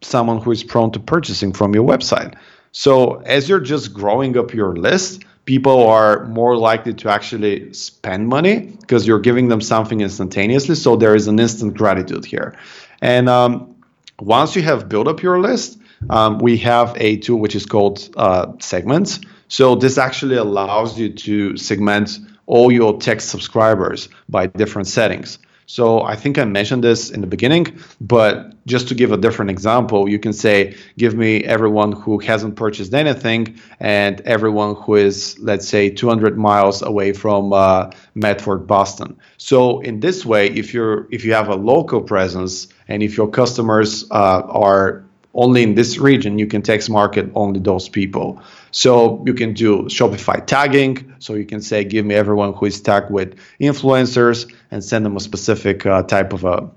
[0.00, 2.34] someone who is prone to purchasing from your website.
[2.72, 8.28] So as you're just growing up your list, people are more likely to actually spend
[8.28, 10.74] money because you're giving them something instantaneously.
[10.74, 12.56] So there is an instant gratitude here.
[13.02, 13.76] And um,
[14.18, 15.78] once you have built up your list,
[16.10, 19.20] um, we have a tool which is called uh, Segments.
[19.48, 25.38] So this actually allows you to segment all your text subscribers by different settings.
[25.66, 29.50] So I think I mentioned this in the beginning, but just to give a different
[29.50, 35.38] example, you can say, give me everyone who hasn't purchased anything and everyone who is,
[35.38, 39.16] let's say, 200 miles away from uh, Medford, Boston.
[39.38, 43.28] So in this way, if you're if you have a local presence and if your
[43.28, 45.04] customers uh, are
[45.34, 48.40] only in this region, you can text market only those people.
[48.70, 51.14] So you can do Shopify tagging.
[51.18, 55.16] So you can say, give me everyone who is tagged with influencers and send them
[55.16, 56.70] a specific uh, type of a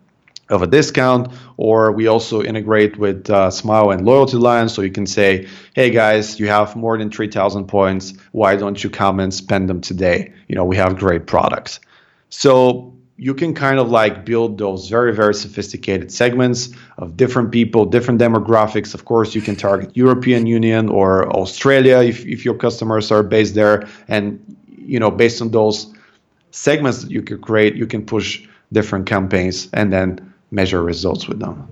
[0.50, 1.32] of a discount.
[1.58, 4.70] Or we also integrate with uh, Smile and LoyaltyLion.
[4.70, 8.14] So you can say, hey guys, you have more than 3,000 points.
[8.32, 10.34] Why don't you come and spend them today?
[10.48, 11.82] You know, we have great products.
[12.30, 17.86] So you can kind of like build those very very sophisticated segments of different people
[17.86, 18.94] different demographics.
[18.94, 23.56] Of course you can target european union or australia if, if your customers are based
[23.56, 23.88] there.
[24.08, 24.40] And
[24.78, 25.94] you know based on those
[26.52, 31.40] segments that you can create you can push different campaigns and then measure results with
[31.40, 31.68] them.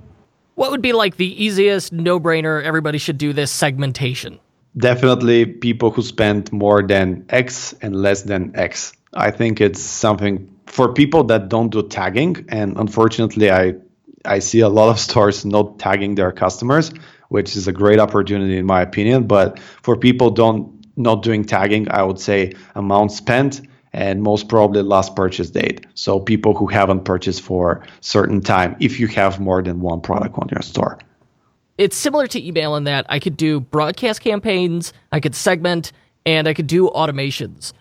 [0.56, 4.40] What would be like the easiest no-brainer everybody should do this segmentation?
[4.78, 8.94] Definitely people who spend more than x and less than x.
[9.14, 13.76] I think it's something for people that don't do tagging, and unfortunately, I
[14.26, 16.92] I see a lot of stores not tagging their customers,
[17.30, 19.28] which is a great opportunity in my opinion.
[19.28, 23.62] But for people don't not doing tagging, I would say amount spent
[23.94, 25.86] and most probably last purchase date.
[25.94, 30.38] So people who haven't purchased for certain time, if you have more than one product
[30.38, 31.00] on your store.
[31.78, 35.92] It's similar to email in that I could do broadcast campaigns, I could segment,
[36.26, 37.74] and I could do automations.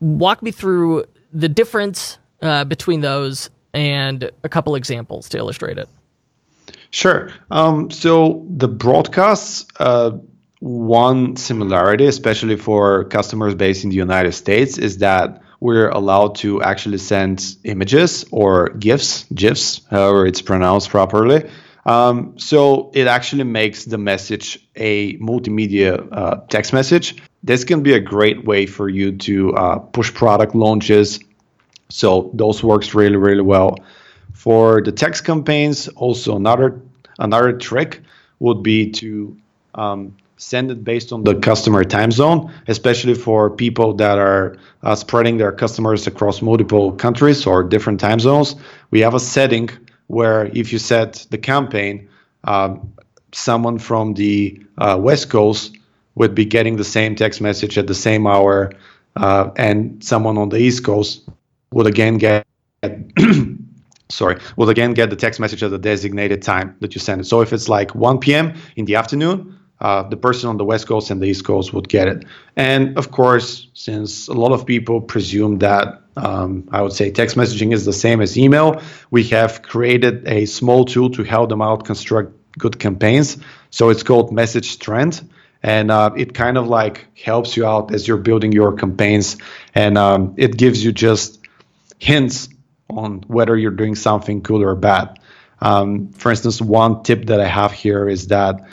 [0.00, 5.88] Walk me through the difference uh, between those and a couple examples to illustrate it.
[6.90, 7.30] Sure.
[7.50, 10.12] Um, so the broadcasts, uh,
[10.60, 16.60] one similarity, especially for customers based in the United States, is that we're allowed to
[16.62, 21.48] actually send images or GIFs, GIFs, however it's pronounced properly.
[21.84, 27.16] Um, so it actually makes the message a multimedia uh, text message.
[27.42, 31.18] This can be a great way for you to uh, push product launches,
[31.88, 33.78] so those works really, really well.
[34.32, 36.80] For the text campaigns, also another
[37.18, 38.00] another trick
[38.38, 39.36] would be to
[39.74, 44.94] um, send it based on the customer time zone, especially for people that are uh,
[44.94, 48.56] spreading their customers across multiple countries or different time zones.
[48.90, 49.70] We have a setting
[50.12, 52.06] where if you set the campaign,
[52.44, 52.92] um,
[53.32, 55.74] someone from the uh, West Coast
[56.16, 58.72] would be getting the same text message at the same hour,
[59.16, 61.26] uh, and someone on the East Coast
[61.72, 62.46] would again get
[64.10, 67.24] sorry would again get the text message at the designated time that you send it.
[67.24, 70.86] So if it's like 1 p.m in the afternoon uh, the person on the west
[70.86, 72.24] coast and the east coast would get it.
[72.56, 77.36] And of course since a lot of people presume that um, i would say text
[77.36, 81.62] messaging is the same as email we have created a small tool to help them
[81.62, 83.38] out construct good campaigns.
[83.70, 85.28] So it's called message trend.
[85.62, 89.36] And uh, it kind of like helps you out as you're building your campaigns.
[89.74, 91.38] And um, it gives you just
[91.98, 92.48] hints
[92.90, 95.20] on whether you're doing something good or bad.
[95.60, 98.66] Um, for instance, one tip that I have here is that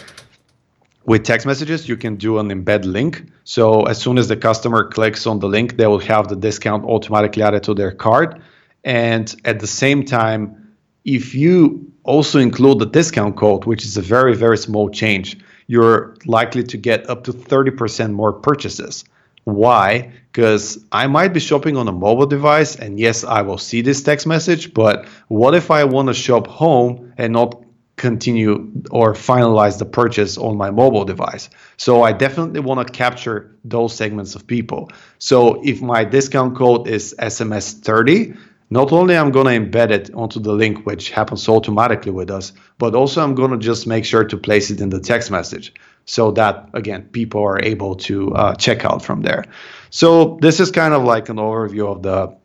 [1.10, 3.26] with text messages, you can do an embed link.
[3.44, 6.86] So as soon as the customer clicks on the link, they will have the discount
[6.86, 8.40] automatically added to their card.
[8.84, 14.04] And at the same time, if you also include the discount code, which is a
[14.04, 19.04] very, very small change, you're likely to get up to 30% more purchases.
[19.46, 20.12] Why?
[20.32, 24.04] Because I might be shopping on a mobile device, and yes, I will see this
[24.04, 27.64] text message, but what if I want to shop home and not
[28.00, 31.50] continue or finalize the purchase on my mobile device?
[31.78, 34.90] So I definitely want to capture those segments of people.
[35.20, 38.36] So if my discount code is SMS30,
[38.72, 42.54] not only I'm going to embed it onto the link, which happens automatically with us,
[42.80, 45.74] but also I'm going to just make sure to place it in the text message
[46.10, 49.46] so that again people are able to uh, check out from there
[49.92, 52.36] so this is kind of like an overview of the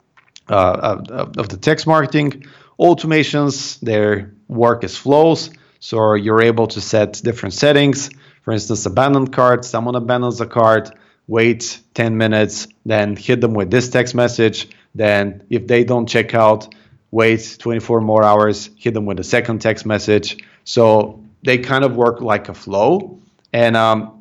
[0.53, 2.45] uh, of, of the text marketing
[2.79, 5.51] automations their work as flows
[5.81, 8.11] so you're able to set different settings
[8.43, 10.91] for instance abandoned cart someone abandons a cart
[11.27, 14.69] wait 10 minutes, then hit them with this text message.
[14.95, 16.75] Then, if they don't check out,
[17.11, 20.43] wait 24 more hours, hit them with a second text message.
[20.65, 23.19] So they kind of work like a flow.
[23.53, 24.14] And um,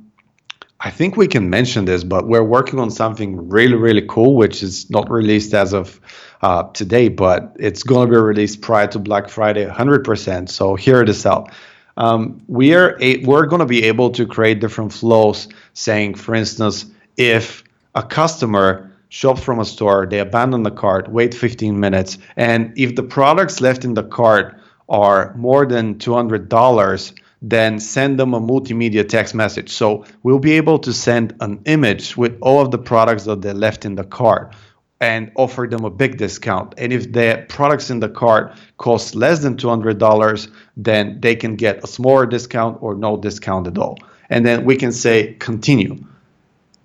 [0.86, 4.62] I think we can mention this, but we're working on something really, really cool, which
[4.62, 6.02] is not released as of
[6.42, 10.50] uh, today, but it's going to be released prior to Black Friday 100%.
[10.50, 11.54] So here it is out.
[11.96, 16.34] Um, we are a, we're going to be able to create different flows saying for
[16.34, 16.86] instance
[17.18, 17.64] if
[17.94, 22.96] a customer shops from a store they abandon the cart wait 15 minutes and if
[22.96, 24.60] the products left in the cart
[24.90, 27.14] are more than $200
[27.44, 32.18] then send them a multimedia text message so we'll be able to send an image
[32.18, 34.56] with all of the products that they left in the cart
[35.04, 36.74] and offer them a big discount.
[36.78, 41.84] And if the products in the cart cost less than $200, then they can get
[41.84, 44.00] a smaller discount or no discount at all.
[44.30, 45.98] And then we can say continue.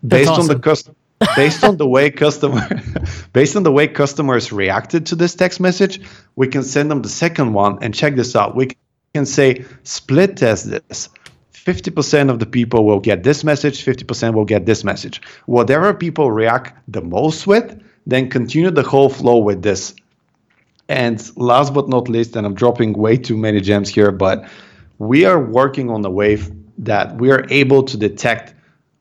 [0.06, 0.42] Based awesome.
[0.42, 0.90] on the cust-
[1.36, 2.68] based on the way customer
[3.32, 6.00] based on the way customers reacted to this text message,
[6.34, 8.56] we can send them the second one and check this out.
[8.56, 8.70] We
[9.18, 11.08] can say split test this.
[11.52, 15.20] 50% of the people will get this message, 50% will get this message.
[15.46, 17.68] Whatever people react the most with,
[18.06, 19.94] then continue the whole flow with this.
[20.88, 24.48] And last but not least, and I'm dropping way too many gems here, but
[24.98, 26.38] we are working on a way
[26.78, 28.54] that we are able to detect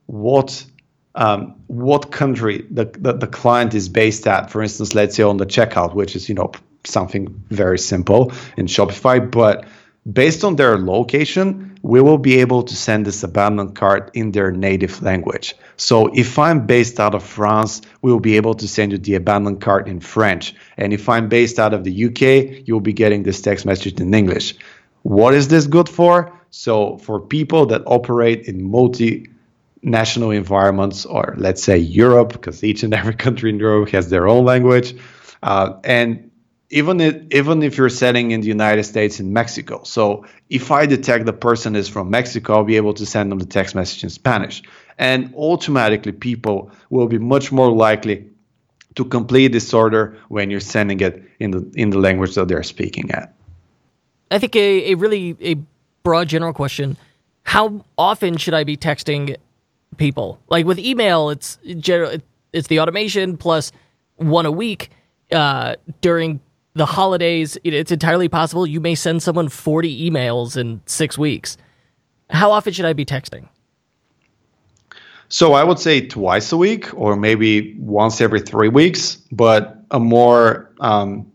[0.06, 0.66] what
[1.14, 4.50] um, what country the, the, the client is based at.
[4.50, 6.52] For instance, let's say on the checkout, which is you know
[6.84, 9.64] something very simple in Shopify, but
[10.12, 14.50] based on their location, we will be able to send this abandoned cart in their
[14.50, 15.54] native language.
[15.76, 19.14] So if I'm based out of France, we will be able to send you the
[19.14, 20.54] abandoned cart in French.
[20.76, 24.12] And if I'm based out of the UK, you'll be getting this text message in
[24.14, 24.54] English.
[25.02, 26.32] What is this good for?
[26.50, 32.94] So for people that operate in multinational environments, or let's say Europe, because each and
[32.94, 34.94] every country in Europe has their own language,
[35.42, 36.27] uh, and
[36.70, 39.82] even if, even if you're selling in the United States in Mexico.
[39.84, 43.38] So if I detect the person is from Mexico, I'll be able to send them
[43.38, 44.62] the text message in Spanish.
[44.98, 48.28] And automatically people will be much more likely
[48.96, 52.64] to complete this order when you're sending it in the in the language that they're
[52.64, 53.32] speaking at.
[54.30, 55.56] I think a, a really a
[56.02, 56.96] broad general question.
[57.44, 59.36] How often should I be texting
[59.96, 60.40] people?
[60.48, 62.16] Like with email, it's general
[62.52, 63.72] it's the automation plus
[64.16, 64.90] one a week
[65.30, 66.40] uh, during
[66.78, 71.56] the holidays, it's entirely possible you may send someone 40 emails in six weeks.
[72.30, 73.48] How often should I be texting?
[75.28, 79.16] So I would say twice a week or maybe once every three weeks.
[79.30, 81.30] But a more um,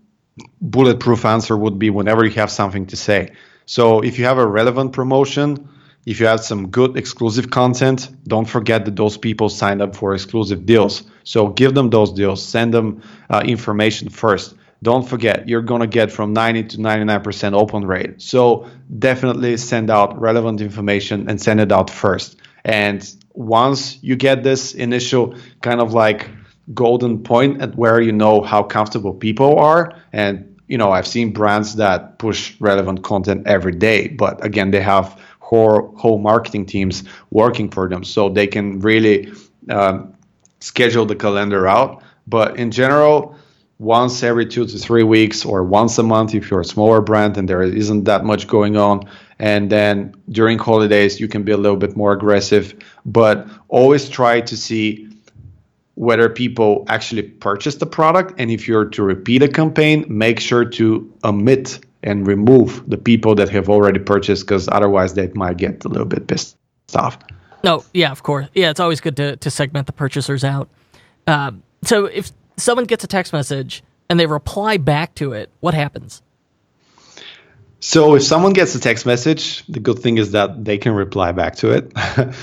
[0.62, 3.30] bulletproof answer would be whenever you have something to say.
[3.66, 5.70] So if you have a relevant promotion,
[6.06, 10.14] if you have some good exclusive content, don't forget that those people signed up for
[10.14, 11.04] exclusive deals.
[11.24, 15.88] So give them those deals, send them uh, information first don't forget you're going to
[15.88, 18.22] get from 90 to 99% open rate.
[18.22, 18.68] So
[19.00, 22.38] definitely send out relevant information and send it out first.
[22.64, 23.00] And
[23.34, 26.30] once you get this initial kind of like
[26.74, 31.34] golden point at where you know how comfortable people are and you know i've seen
[31.34, 35.20] brands that push relevant content every day but again they have
[35.54, 39.32] whole, whole marketing teams working for them so they can really
[39.70, 40.14] um,
[40.60, 42.02] schedule the calendar out.
[42.26, 43.36] But in general
[43.80, 47.38] once every two to three weeks or once a month if you're a smaller brand
[47.38, 49.04] and there isn't that much going on.
[49.40, 52.74] And then during holidays, you can be a little bit more aggressive,
[53.06, 55.10] but always try to see
[55.96, 58.34] whether people actually purchase the product.
[58.38, 63.36] And if you're to repeat a campaign, make sure to omit and remove the people
[63.36, 66.58] that have already purchased because otherwise they might get a little bit pissed
[66.96, 67.18] off.
[67.64, 68.48] No, yeah, of course.
[68.54, 70.70] Yeah, it's always good to, to segment the purchasers out.
[71.28, 75.74] Um, so if someone gets a text message and they reply back to it, what
[75.74, 76.22] happens?
[77.80, 81.34] So if someone gets a text message, the good thing is that they can reply
[81.34, 81.92] back to it.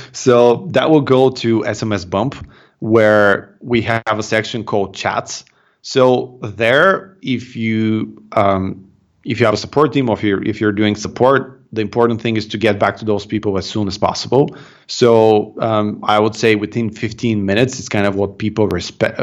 [0.13, 2.35] so that will go to SMS Bump,
[2.81, 5.47] where we have a section called Chats.
[5.81, 8.91] So there, if you um,
[9.25, 12.21] if you have a support team or if you're if you're doing support, the important
[12.21, 14.55] thing is to get back to those people as soon as possible.
[14.89, 19.21] So um, I would say within 15 minutes, it's kind of what people respect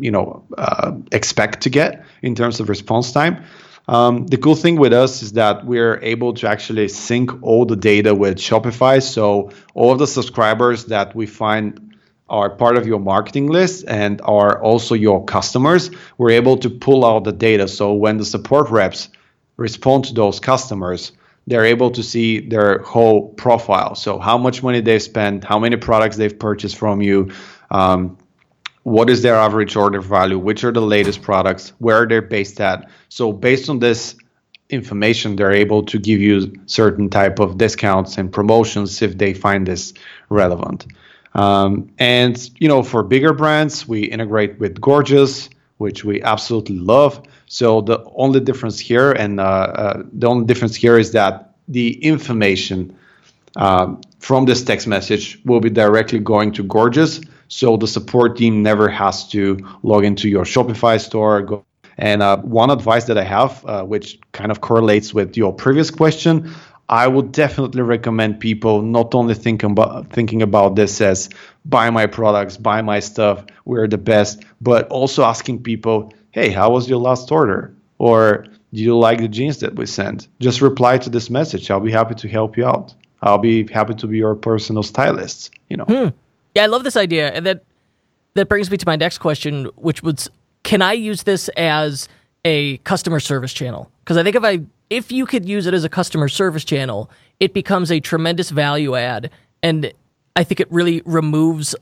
[0.00, 3.44] you know uh, expect to get in terms of response time.
[3.88, 7.76] Um, the cool thing with us is that we're able to actually sync all the
[7.76, 9.02] data with Shopify.
[9.02, 11.96] So all of the subscribers that we find
[12.28, 17.04] are part of your marketing list and are also your customers, we're able to pull
[17.04, 17.66] out the data.
[17.66, 19.08] So when the support reps
[19.56, 21.12] respond to those customers,
[21.48, 23.96] they're able to see their whole profile.
[23.96, 27.30] So how much money they've spent, how many products they've purchased from you,
[27.72, 28.16] Um,
[28.82, 30.38] what is their average order value?
[30.38, 31.72] Which are the latest products?
[31.78, 32.88] Where are they based at?
[33.08, 34.16] So based on this
[34.70, 39.66] information, they're able to give you certain type of discounts and promotions if they find
[39.66, 39.92] this
[40.28, 40.86] relevant.
[41.34, 47.22] Um, and you know, for bigger brands, we integrate with Gorgias, which we absolutely love.
[47.46, 52.02] So the only difference here, and uh, uh, the only difference here is that the
[52.04, 52.96] information
[53.56, 57.20] um, from this text message will be directly going to Gorgias.
[57.50, 61.42] So the support team never has to log into your Shopify store.
[61.42, 61.64] Go,
[61.98, 65.90] and uh, one advice that I have, uh, which kind of correlates with your previous
[65.90, 66.52] question,
[66.88, 71.28] I would definitely recommend people not only thinking about thinking about this as
[71.64, 76.70] buy my products, buy my stuff, we're the best, but also asking people, hey, how
[76.70, 77.74] was your last order?
[77.98, 80.28] Or do you like the jeans that we sent?
[80.38, 81.68] Just reply to this message.
[81.70, 82.94] I'll be happy to help you out.
[83.22, 85.50] I'll be happy to be your personal stylist.
[85.68, 85.84] You know.
[85.84, 86.08] Hmm.
[86.54, 87.64] Yeah, I love this idea, and that
[88.34, 90.30] that brings me to my next question, which was,
[90.62, 92.08] can I use this as
[92.44, 93.90] a customer service channel?
[94.04, 97.10] Because I think if I if you could use it as a customer service channel,
[97.38, 99.30] it becomes a tremendous value add,
[99.62, 99.92] and
[100.36, 101.74] I think it really removes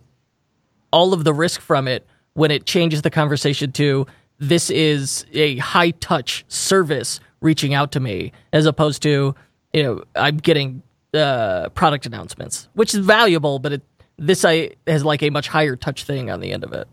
[0.93, 4.07] all of the risk from it when it changes the conversation to
[4.39, 9.35] this is a high touch service reaching out to me as opposed to
[9.73, 10.83] you know I'm getting
[11.15, 13.83] uh, product announcements, which is valuable, but it,
[14.19, 16.89] this I, has like a much higher touch thing on the end of it.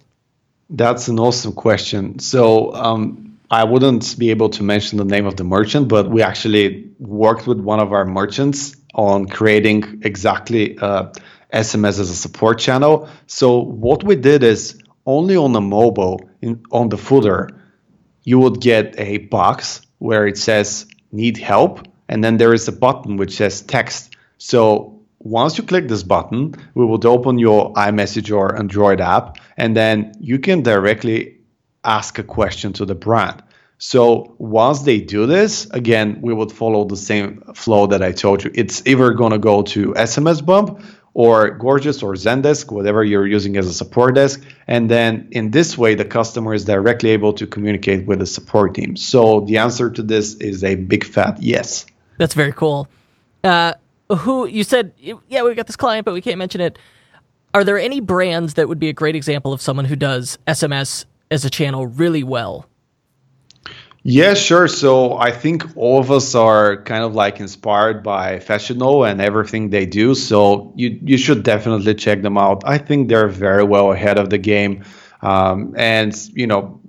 [0.69, 2.19] That's an awesome question.
[2.19, 6.21] So um, I wouldn't be able to mention the name of the merchant, but we
[6.21, 11.11] actually worked with one of our merchants on creating exactly uh,
[11.53, 13.09] SMS as a support channel.
[13.27, 17.49] So what we did is only on the mobile, in, on the footer,
[18.23, 22.71] you would get a box where it says need help and then there is a
[22.71, 24.15] button which says text.
[24.37, 24.94] So
[25.25, 30.13] once you click this button, we would open your iMessage or Android app, and then
[30.19, 31.39] you can directly
[31.83, 33.41] ask a question to the brand.
[33.79, 38.43] So once they do this, again, we would follow the same flow that I told
[38.43, 38.51] you.
[38.53, 40.83] It's either going to go to SMS bump
[41.15, 44.43] or Gorgias or Zendesk, whatever you're using as a support desk.
[44.67, 48.75] And then in this way, the customer is directly able to communicate with the support
[48.75, 48.95] team.
[48.95, 51.87] So the answer to this is a big fat yes.
[52.19, 52.87] That's very cool.
[53.43, 53.73] Uh,
[54.09, 56.77] who you said, yeah, we got this client, but we can't mention it.
[57.53, 61.05] Are there any brands that would be a great example of someone who does SMS
[61.31, 62.67] as a channel really well?
[64.07, 64.67] Yeah, sure.
[64.67, 69.19] So I think all of us are kind of like inspired by Fashion Nova and
[69.19, 70.13] everything they do.
[70.13, 72.61] So you you should definitely check them out.
[72.67, 74.83] I think they're very well ahead of the game.
[75.23, 76.79] Um, and you know,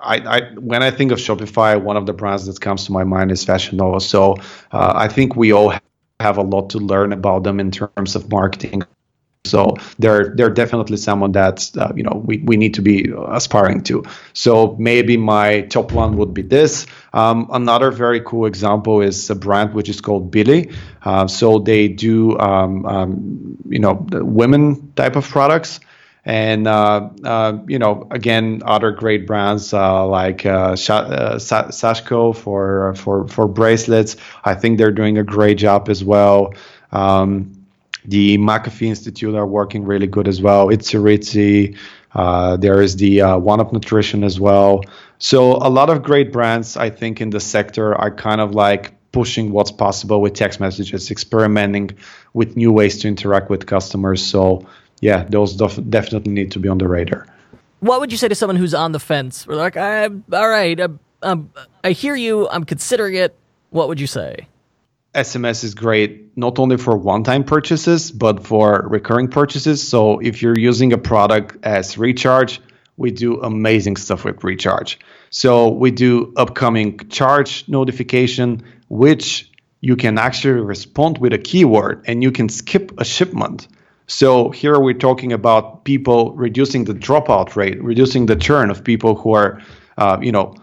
[0.00, 3.04] I, I, when I think of Shopify, one of the brands that comes to my
[3.04, 4.00] mind is Fashion Nova.
[4.00, 4.36] So
[4.70, 5.74] uh, I think we all
[6.20, 8.82] have a lot to learn about them in terms of marketing.
[9.44, 13.82] So they're they're definitely someone that uh, you know we, we need to be aspiring
[13.84, 14.04] to.
[14.34, 16.86] So maybe my top one would be this.
[17.12, 20.70] Um, another very cool example is a brand which is called Billie.
[21.02, 25.80] Uh, so they do um, um, you know women type of products
[26.24, 32.94] and uh, uh, you know again other great brands uh, like uh, uh Sashko for
[32.94, 34.16] for for bracelets.
[34.44, 36.54] I think they're doing a great job as well.
[36.92, 37.66] Um,
[38.04, 40.70] the McAfee Institute are working really good as well.
[40.70, 41.76] It's Ritzy.
[42.14, 44.82] Uh, there is the One Up Nutrition as well.
[45.18, 48.92] So a lot of great brands, I think, in the sector are kind of like
[49.12, 51.90] pushing what's possible with text messages, experimenting
[52.32, 54.24] with new ways to interact with customers.
[54.24, 54.66] So
[55.02, 57.26] yeah, those def- definitely need to be on the radar.
[57.80, 59.46] What would you say to someone who's on the fence?
[59.46, 61.50] We're like, I'm, all right, I'm, I'm,
[61.84, 63.36] I hear you, I'm considering it.
[63.70, 64.46] What would you say?
[65.14, 69.86] SMS is great not only for one-time purchases but for recurring purchases.
[69.86, 72.60] So if you're using a product as recharge,
[72.96, 74.98] we do amazing stuff with recharge.
[75.30, 79.50] So we do upcoming charge notification, which
[79.80, 83.68] you can actually respond with a keyword and you can skip a shipment.
[84.06, 89.14] So here we're talking about people reducing the dropout rate, reducing the churn of people
[89.14, 89.60] who are,
[89.98, 90.54] uh, you know,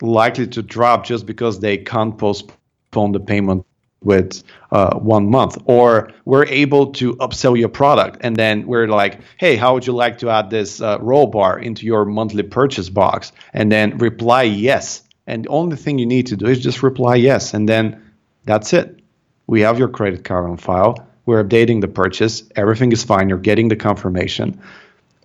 [0.00, 3.64] likely to drop just because they can't postpone the payment
[4.02, 4.42] with
[4.72, 5.58] uh, one month.
[5.66, 9.94] Or we're able to upsell your product and then we're like hey how would you
[9.94, 13.32] like to add this uh, roll bar into your monthly purchase box?
[13.52, 15.02] And then reply yes.
[15.26, 17.52] And the only thing you need to do is just reply yes.
[17.52, 18.02] And then
[18.44, 19.00] that's it.
[19.48, 22.44] We have your credit card on file we're updating the purchase.
[22.56, 23.28] Everything is fine.
[23.28, 24.60] You're getting the confirmation.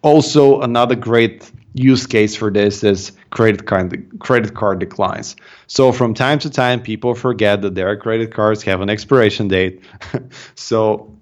[0.02, 5.36] Also, another great use case for this is credit card credit card declines.
[5.68, 9.84] So from time to time, people forget that their credit cards have an expiration date.
[10.56, 11.16] so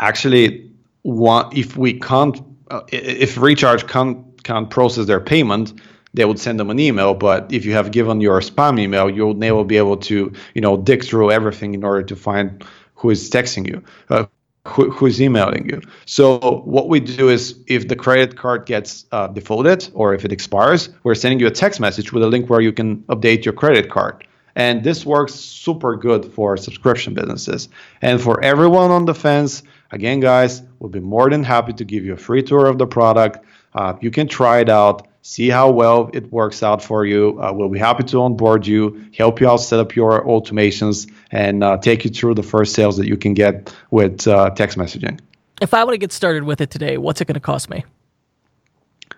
[0.00, 0.70] actually,
[1.04, 5.72] if we can't uh, if recharge can't can't process their payment,
[6.14, 7.14] they would send them an email.
[7.14, 10.76] But if you have given your spam email, you'll never be able to you know
[10.76, 12.64] dig through everything in order to find
[13.02, 13.82] who is texting you.
[14.08, 14.26] Uh,
[14.64, 15.80] who, who's emailing you.
[16.06, 20.30] So what we do is if the credit card gets uh, defaulted or if it
[20.30, 23.54] expires, we're sending you a text message with a link where you can update your
[23.54, 24.24] credit card.
[24.54, 27.68] And this works super good for subscription businesses.
[28.00, 32.04] And for everyone on the fence, again, guys, we'll be more than happy to give
[32.04, 33.44] you a free tour of the product.
[33.74, 37.40] Uh, you can try it out, see how well it works out for you.
[37.40, 41.64] Uh, we'll be happy to onboard you, help you out set up your automations, and
[41.64, 45.18] uh, take you through the first sales that you can get with uh, text messaging.
[45.60, 47.84] If I want to get started with it today, what's it going to cost me?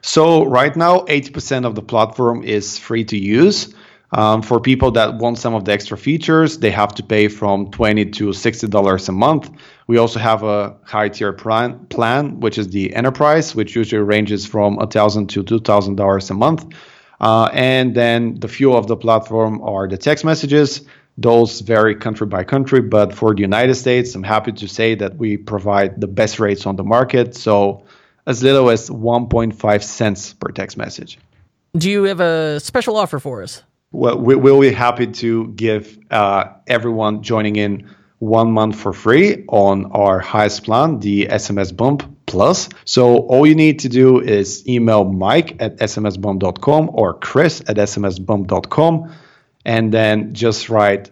[0.02, 3.74] So, right now, 80% of the platform is free to use.
[4.12, 7.70] Um, for people that want some of the extra features, they have to pay from
[7.70, 9.50] 20 to $60 a month.
[9.86, 14.46] We also have a high tier plan, plan, which is the enterprise, which usually ranges
[14.46, 16.66] from 1,000 to $2,000 a month.
[17.20, 20.82] Uh, and then the few of the platform are the text messages.
[21.16, 25.16] Those vary country by country, but for the United States, I'm happy to say that
[25.16, 27.34] we provide the best rates on the market.
[27.34, 27.84] So
[28.26, 31.18] as little as 1.5 cents per text message.
[31.76, 33.62] Do you have a special offer for us?
[33.94, 37.88] Well, we, will be happy to give uh, everyone joining in
[38.18, 42.68] one month for free on our highest plan, the SMS Bump Plus.
[42.84, 49.14] So all you need to do is email Mike at smsbump.com or Chris at smsbump.com
[49.64, 51.10] and then just write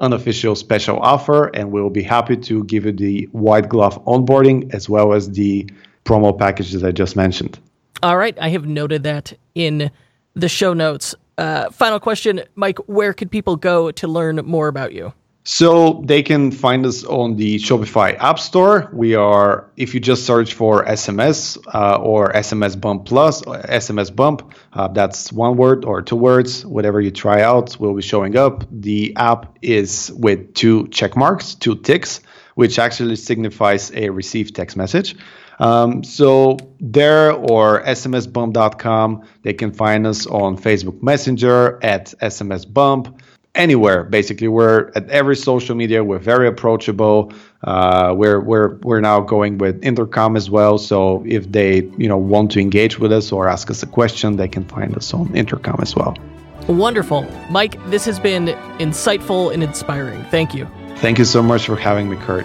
[0.00, 4.88] unofficial special offer and we'll be happy to give you the white glove onboarding as
[4.88, 5.68] well as the
[6.04, 7.58] promo packages I just mentioned.
[8.02, 9.90] All right, I have noted that in
[10.34, 11.14] the show notes.
[11.38, 15.12] Uh, final question, Mike, where could people go to learn more about you?
[15.48, 18.90] So they can find us on the Shopify App Store.
[18.92, 24.52] We are, if you just search for SMS uh, or SMS Bump Plus, SMS Bump,
[24.72, 28.64] uh, that's one word or two words, whatever you try out will be showing up.
[28.72, 32.22] The app is with two check marks, two ticks,
[32.56, 35.14] which actually signifies a received text message.
[35.58, 43.20] Um, so there or smsbump.com, they can find us on Facebook Messenger at smsbump.
[43.54, 46.04] Anywhere, basically, we're at every social media.
[46.04, 47.32] We're very approachable.
[47.64, 50.76] Uh, we're we're we're now going with intercom as well.
[50.76, 54.36] So if they you know want to engage with us or ask us a question,
[54.36, 56.18] they can find us on intercom as well.
[56.68, 57.78] Wonderful, Mike.
[57.88, 58.48] This has been
[58.78, 60.22] insightful and inspiring.
[60.24, 60.68] Thank you.
[60.96, 62.44] Thank you so much for having me, Kurt.